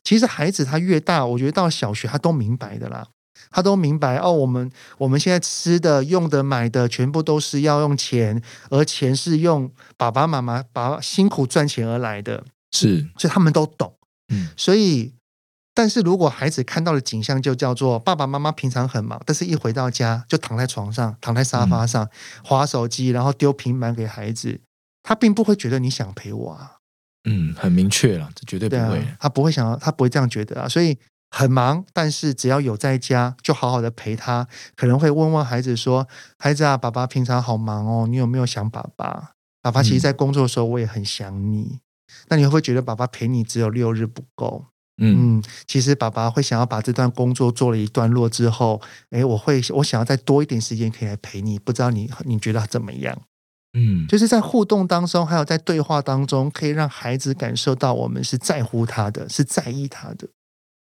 [0.03, 3.07] 其实孩子他越大，我觉得到小学他都明白的啦，
[3.51, 13.93] 他都明白哦，我们我们现在吃的、用的、买的，全部都是要用钱，而钱是用爸爸妈妈把辛苦赚钱而来的，是，所以他们都懂。
[14.28, 15.12] 嗯所以，
[15.77, 22.09] 但是如果孩子看到的景象就叫做爸爸妈妈平常很忙，但是一回到家就躺在床上、躺在沙发上
[22.43, 24.59] 划手机，然后丢平板给孩子，
[25.03, 26.79] 他并不会觉得你想陪我啊。
[27.29, 30.66] 嗯，很明确了，这绝对不对啊会。，他不会想要，他不会这样觉得啊。
[30.66, 30.97] 所以
[31.31, 34.49] 很忙，但是只要有在家，就好好的陪他。
[34.74, 36.09] 可能会问问孩子说
[36.39, 39.33] ：“孩子啊，爸爸平常好忙哦，你有没有想爸爸？
[39.61, 41.81] 爸爸其实嗯在工作的时候，我也很想你。
[42.29, 44.64] 那你会不会觉得爸爸陪你只有六日不够？
[44.99, 48.80] 嗯嗯，其实爸爸会想要把这段工作做了一段落之后，
[49.11, 53.16] 诶，我会我想要再多一点时间可以来陪你，不知道你你觉得怎么样？
[53.78, 60.26] 嗯，就是在互动当中，还有在对话当中，可以让孩子感受到我们是在乎他的，是在意他的。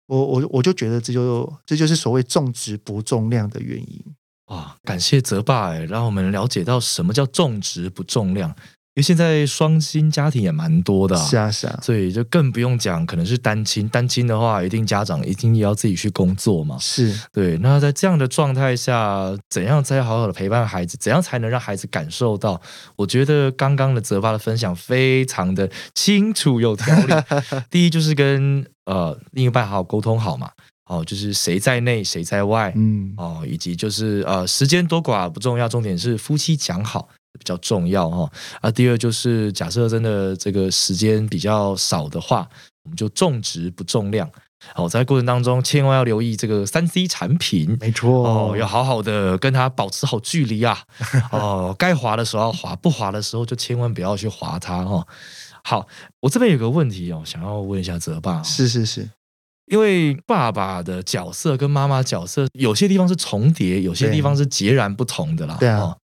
[0.07, 4.03] 我我我就觉得这就这就是所谓重质不重量的原因。
[4.47, 8.53] 哇，感谢泽爸哎，让我们了解到什么叫重质不重量。
[8.93, 13.87] 因为现在双薪家庭也蛮多的、是啊，是啊，所以就更不用讲，可能是单亲。
[13.87, 16.77] 单亲的话，一定家长一定也要自己去工作嘛。
[16.77, 20.97] 是对，那在这样的状态下，怎样才好好的陪伴孩子？
[20.99, 22.61] 怎样才能让孩子感受到？
[22.97, 27.13] 我觉得刚刚的泽爸的分享非常的清楚有条理。
[27.71, 30.51] 第一就是跟呃另一半好好沟通好嘛，
[30.89, 38.31] 哦，就是谁在内谁在外，嗯，哦，以及就是呃时间多寡不重要，重点是夫妻讲好比较重要哈、哦。
[38.61, 42.47] 啊，第二就是假设真的这个时间比较少的话，
[42.83, 44.29] 我们就重质不重量。
[44.75, 47.75] 好、在过程当中千万要留意这个三 C 产品。
[47.79, 50.77] 没错哦，要好好的跟它保持好距离啊！
[51.33, 55.07] 哦，该滑的时候要滑，不滑的时候就千万不要去滑它哦。
[55.63, 55.87] 好，
[56.19, 59.09] 我这边有个问题哦，想要问一下泽爸、哦，是是是，
[59.65, 65.57] 因为爸爸的角色跟妈妈角色有些地方是重叠，有些地方是截然不同的啦。
[65.59, 65.97] 对啊哦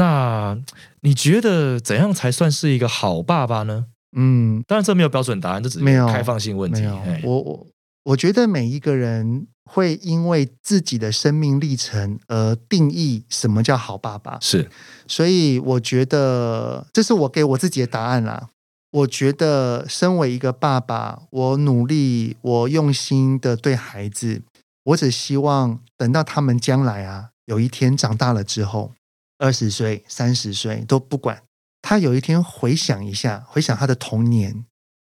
[0.00, 0.56] 那
[1.02, 3.84] 你觉得怎样才算是一个好爸爸呢？
[4.16, 6.82] 嗯，当然，这没有标准答案，这只是没有开放性问题。
[7.22, 7.66] 我我
[8.04, 14.38] 我觉得每一个人会因为自己的生命历程而定义什么叫好爸爸。
[14.40, 14.70] 是
[15.06, 18.48] 所以我觉得这是我给我自己的答案啦。
[18.92, 24.42] 我觉得身为一个爸爸，我努力，我用心的对孩子，
[24.84, 28.92] 我只希望等到他们将来啊，有一天长大了之后，
[29.40, 31.42] 二十岁、三十岁都不管，
[31.80, 34.66] 他有一天回想一下，回想他的童年，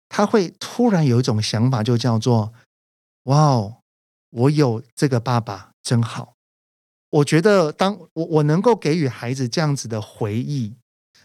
[0.09, 2.53] 他会突然有一种想法，就叫做：
[3.24, 3.77] 哇哦，
[4.31, 6.35] 我有这个爸爸真好。
[7.11, 10.74] 我觉得当我我能够给予孩子这样子的回忆，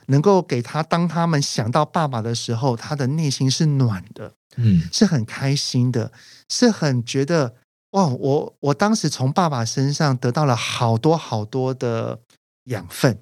[0.06, 6.12] 能够给他当他们想到爸爸的时候，他的内心是暖的，嗯是很开心的，
[6.48, 7.56] 是很觉得
[7.92, 12.20] 哇，我我当时从爸爸身上得到了好多好多的
[12.66, 13.20] 养分，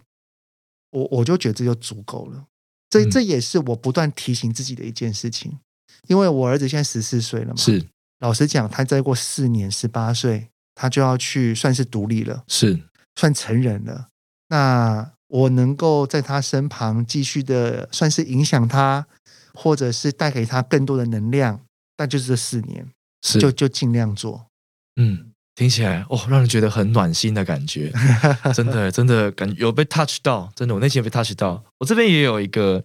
[0.91, 2.45] 我我就觉得这就足够了。
[2.89, 5.59] 这嗯这也是我不断提醒自己的一件事情，
[6.07, 7.85] 因为我儿子现在十四岁了嘛，是
[8.19, 12.43] 老实讲，他再过四年，十八岁，他就要去算是独立了。
[12.47, 12.79] 是
[13.15, 14.07] 算成人了。
[14.47, 19.05] 那我能够在他身旁继续的，算是影响他，
[19.53, 21.61] 或者是带给他更多的能量，
[21.97, 22.89] 那就是这四年，
[23.21, 24.47] 是，就就尽量做。
[24.95, 25.28] 嗯，
[25.59, 27.91] 听起来哦，让人觉得很暖心的感觉，
[28.55, 31.61] 真的真的感有被 touch 到，真的我内心有被 touch 到。
[31.77, 32.81] 我这边也有一个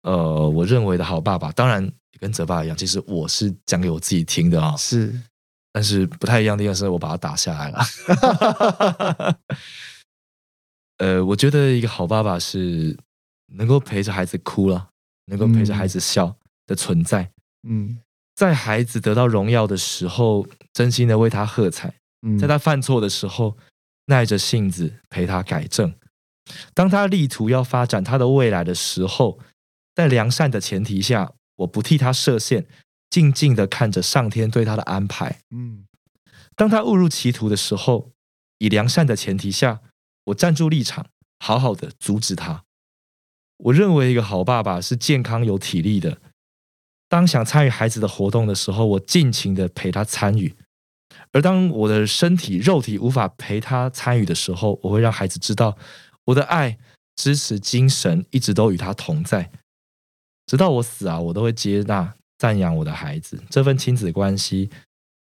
[0.00, 1.86] 呃，我认为的好爸爸，当然
[2.18, 5.14] 跟泽爸一样，其实我是讲给我自己听的啊、是，
[5.70, 7.84] 但是不太一样的地方是我把它打下来了。
[10.96, 12.96] 呃，我觉得一个好爸爸是
[13.58, 14.88] 能够陪着孩子哭了，
[15.26, 16.34] 能够陪着孩子笑
[16.66, 17.30] 的存在，
[17.68, 17.98] 嗯。
[18.34, 21.94] 在孩子得到荣耀的时候，真心的为他喝彩；嗯，
[22.38, 23.56] 在他犯错的时候，
[24.06, 25.90] 耐着性子陪他改正；
[26.72, 29.38] 当他力图要发展他的未来的时候，
[29.94, 32.66] 在良善的前提下，我不替他设限，
[33.10, 35.40] 静静的看着上天对他的安排。
[35.50, 35.86] 嗯
[36.56, 38.12] 当他误入歧途的时候，
[38.58, 39.80] 以良善的前提下，
[40.26, 41.06] 我站住立场，
[41.40, 42.64] 好好的阻止他。
[43.56, 46.20] 我认为一个好爸爸是健康有体力的。
[47.08, 50.54] 当想参与孩子的活动的时候，我尽情的陪他参与；
[51.34, 55.76] 而当我的身体肉体无法陪他参与的时候，我会让孩子知道
[56.26, 56.78] 我的爱、
[57.16, 59.50] 支持、精神一直都与他同在，
[60.46, 63.42] 直到我死啊，我都会接纳、赞扬我的孩子。
[63.50, 64.70] 这份亲子关系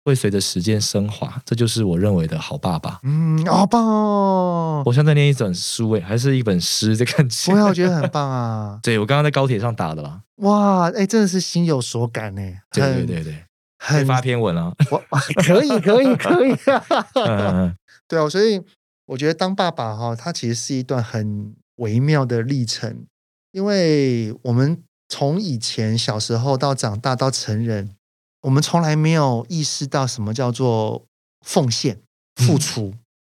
[0.03, 2.99] 会随着时间升华，这就是我认为的好爸爸。
[3.03, 4.83] 嗯，好棒哦！
[4.85, 7.49] 我像在念一本书诶，还是一本诗的感觉。
[7.49, 8.77] 不会，我觉得很棒啊！
[8.83, 10.21] 对我刚刚在高铁上打的啦。
[10.37, 12.41] 哇，哎，真的是心有所感呢。
[12.73, 13.45] 对对对
[13.85, 14.73] 很发篇文啊。
[14.89, 15.03] 我
[15.43, 16.51] 可以可以可以。
[16.51, 16.81] 嗯
[17.15, 17.77] 嗯嗯
[18.07, 18.61] 对啊，所以
[19.05, 23.05] 我觉得当爸爸哈、他其实是一段很微妙的历程，
[23.51, 27.95] 因为我们从以前小时候到长大到成人，
[28.41, 31.05] 我们从来没有意识到什么叫做
[31.45, 31.99] 奉献、
[32.35, 32.93] 付出。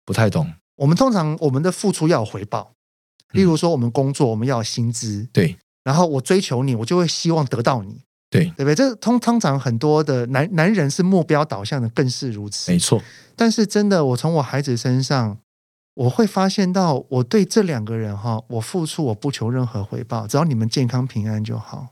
[0.06, 0.54] 不太懂。
[0.76, 2.74] 我们通常我们的付出要有回报，
[3.32, 8.02] 例如说我们工作我们要有薪资，对然后我追求你，我就会希望得到你，
[8.36, 8.76] 对，对不对？
[8.76, 12.78] 这通通常很多的男男人是目标导向的，更是如此没。
[12.78, 13.02] 错，
[13.36, 15.38] 但是真的，我从我孩子身上，
[15.96, 21.90] 我会发现到，我对这两个人哈，我付出我不求任何回报，只要你们健康平安就好。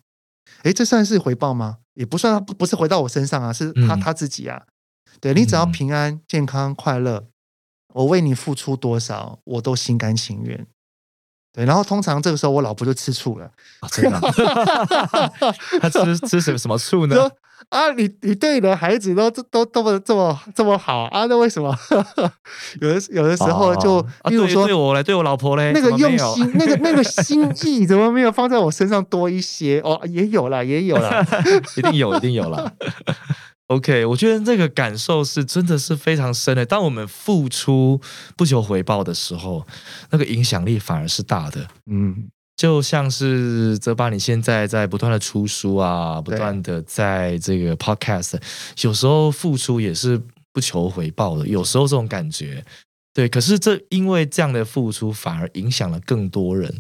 [0.64, 1.78] 诶，这算是回报吗？
[1.96, 4.64] 也不算，不不是回到我身上啊，是他、嗯他自己啊。
[5.20, 7.28] 对你只要嗯平安、健康、快乐，
[7.94, 10.66] 我为你付出多少，我都心甘情愿。
[11.54, 13.46] 对，然后通常这个时候我老婆就吃醋了，
[13.80, 14.22] 啊真的啊，
[15.80, 17.16] 他吃吃什么什么醋呢？
[17.16, 17.32] 说
[17.70, 21.74] 啊，你你对你的孩子都都都这么这么这么好啊，那为什么
[22.82, 29.80] 有的有的时候就，哦啊对例如说对我来，对我老婆嘞，那个用心，那个那个心意，怎么没有放在我身上多一些？
[29.82, 31.26] 哦，也有啦，也有啦。
[31.78, 32.72] 一定有，一定有啦。
[33.74, 36.66] OK，我觉得这个感受是真的是非常深的。
[36.66, 38.00] 当我们付出
[38.38, 39.66] 不求回报的时候，
[40.12, 41.68] 那个影响力反而是大的。
[41.88, 48.40] 嗯，就像是泽巴，你现在在不断的出书啊，不断的在这个 Podcast，
[48.82, 50.22] 有时候付出也是
[50.52, 52.64] 不求回报的，有时候这种感觉，
[53.14, 53.28] 对。
[53.28, 56.72] 可是这因为这样的付出，反而影响了更多人，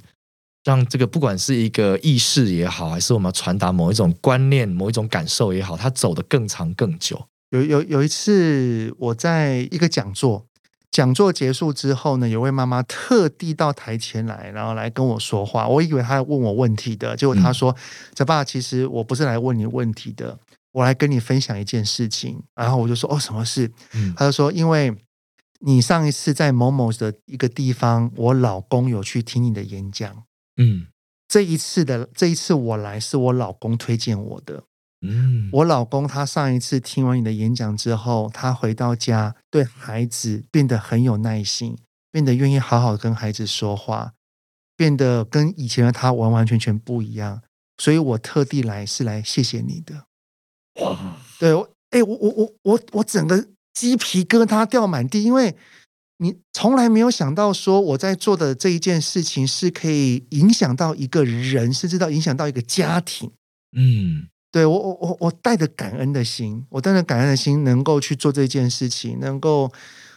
[0.63, 7.27] 让这个不管是一个意识也好，还是我们要传达某一种观念、某一种感受也好，它走得更长更久。
[7.49, 10.45] 有有有一次我在一个讲座，
[10.89, 15.67] 讲座结束之后呢，有位妈妈特地到台前来，然后来跟我说话。
[15.67, 17.75] 我以为她要问我问题的，结果她说
[18.15, 20.39] ：“泽、爸，其实我不是来问你问题的，
[20.71, 24.95] 我来跟你分享一件事情。”然后我就说：“哦，什么事？”嗯他就说：“因为
[25.59, 30.23] 你上一次在某某的一个地方，我老公有去听你的演讲。
[30.57, 30.87] 嗯
[31.27, 34.63] 这一次的这一次我来是我老公推荐我的。
[35.01, 41.77] 嗯，我老公他上一次听完你的演讲之后，他回到家对孩子变得很有耐心，
[42.11, 44.13] 变得愿意好好跟孩子说话，
[44.77, 47.41] 变得跟以前的他完完全全不一样。
[47.77, 50.05] 所以我特地来是来谢谢你的。
[50.81, 55.55] 哇，对，我哎、我我我我我整个鸡皮疙瘩掉满地，因为
[56.17, 63.31] 你从来没有想到说我在做的这一件事情是可以影响到一个人，甚至到影响到一个家庭。
[63.75, 69.71] 嗯对我我我我带着感恩的心，我带着感恩的心，能够去做这件事情，能够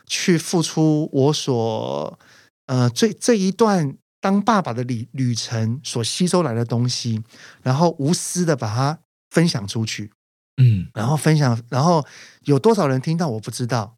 [0.06, 2.18] 去付出我所
[2.66, 7.22] 呃这这一段当爸爸的旅旅程所吸收来的东西，
[7.62, 8.98] 然后无私的把它
[9.30, 10.12] 分享出去。
[10.58, 12.04] 嗯然后分享，然后
[12.44, 13.95] 有多少人听到我不知道，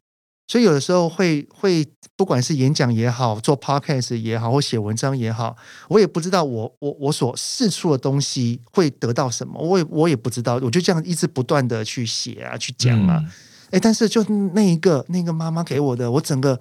[0.49, 1.87] 所以有的时候会会
[2.17, 5.55] 不管是演讲也好，做 podcast 也好，或写文章也好，
[5.87, 13.31] 我也不知道我我我所试出的东西会得到什么，我也我也不知道，我就这样一直不断的去写啊，去讲啊，嗯
[13.71, 14.23] 哎、但是就
[14.55, 16.59] 那一个那个妈妈给我的，我整个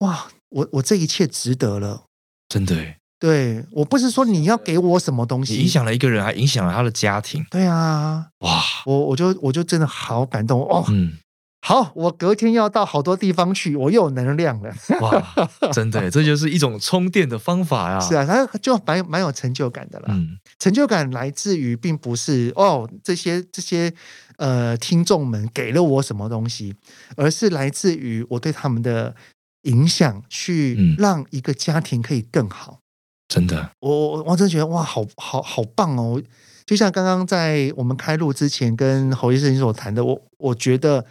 [0.00, 2.02] 哇，我我这一切值得了。
[2.46, 7.42] 真的耶，对我不是说你要给我什么东西，影响了一个人，还影响了他的家庭。
[7.50, 11.14] 对啊，哇，我我就我就真的好感动哦，嗯，
[11.66, 14.70] 好，我隔天要到好多地方去，我又有能量了。
[15.00, 15.34] 哇，
[15.72, 17.98] 真的， 这就是一种充电的方法呀。
[17.98, 20.08] 是啊，他就蛮蛮有成就感的啦。
[20.10, 23.92] 嗯成就感来自于并不是哦这些这些
[24.36, 26.74] 呃听众们给了我什么东西，
[27.16, 29.14] 而是来自于我对他们的
[29.62, 32.80] 影响，去嗯让一个家庭可以更好。
[33.26, 36.22] 真的，我我我真的觉得哇，好好好棒哦！
[36.66, 41.04] 就像刚刚在我们开录之前跟侯医生所谈的，我我觉得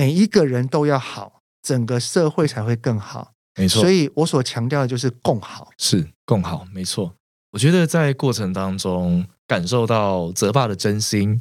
[0.00, 3.32] 每一个人都要好，整个社会才会更好。
[3.58, 5.68] 没错所，以我所强调的就是共好。
[5.76, 7.12] 是共好，没错。
[7.50, 11.38] 我觉得在过程当中感受到泽爸的真心。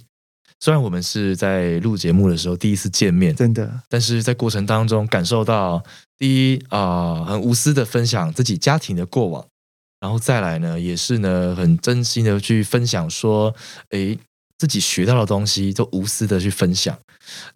[0.59, 5.81] 虽然我们是在录节目的时候第一次见面，真的，但是在过程当中感受到，
[6.17, 9.47] 第一啊、很无私的分享自己家庭的过往，
[10.01, 13.55] 然后再来呢，也是呢很真心的去分享说，
[13.91, 14.19] 诶，
[14.59, 16.95] 自己学到的东西都无私的去分享。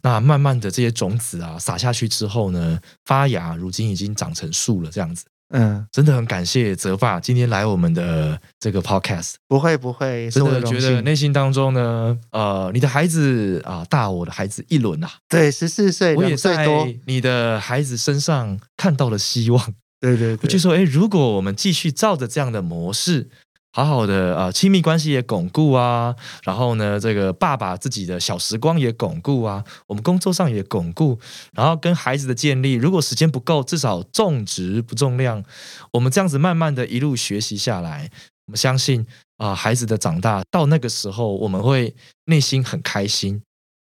[0.02, 5.24] 那慢慢的这些种子啊撒下去之后呢，发芽，如今已经长成树了，这样子。
[5.50, 11.04] 嗯，真的很感谢泽爸今天来我们的这个 podcast，不会不会，是真我的觉得幸。
[11.04, 16.66] 内心当中呢，呃，你的孩子啊、大我的孩子一轮啊，对，十四岁，我也在
[17.06, 19.74] 你的孩子身上看到了希望。
[20.00, 23.28] 对对对，我就说，哎，如果我们继续照着这样的模式，
[23.76, 26.14] 好好的啊、亲密关系也巩固啊，
[26.44, 31.18] 然后呢，这个爸爸自己的小时光也巩固啊，我们工作上也巩固，
[31.52, 35.42] 然后跟孩子的建立，如果时间不够，至少重质不重量，
[35.90, 38.08] 我们这样子慢慢的一路学习下来，
[38.46, 39.04] 我们相信
[39.38, 41.96] 啊、孩子的长大到那个时候，我们会
[42.26, 43.42] 内心很开心。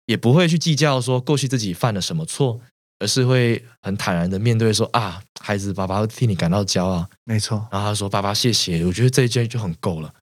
[0.07, 2.59] 也不会去计较说过去自己犯了什么错，
[2.99, 7.07] 而是会很坦然的面对说啊，孩子，爸爸会替你感到骄傲。
[7.24, 10.12] 没错，然后他说：“爸爸，谢谢。”我觉得这一件就很够了，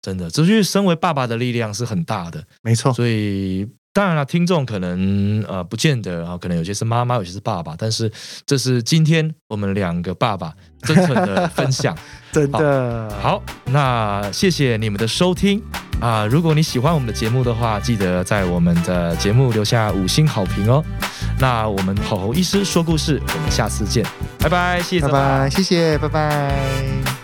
[0.00, 2.44] 真的，这就是身为爸爸的力量是很大的。
[2.62, 8.10] 没错，所以当然了，听众可能呃不见得啊，可能有些是妈妈，有些是爸爸，但是
[8.44, 11.96] 这是今天我们两个爸爸真诚的分享。
[12.32, 15.62] 真的好，那谢谢你们的收听
[16.00, 16.26] 啊！
[16.26, 20.84] 如果你喜欢我们的节目的话，记得在我们的节目留下五星好评哦。
[21.38, 24.04] 那我们好猴医师说故事，我们下次见，
[24.40, 27.23] 拜拜，谢谢，拜拜，谢谢，拜拜。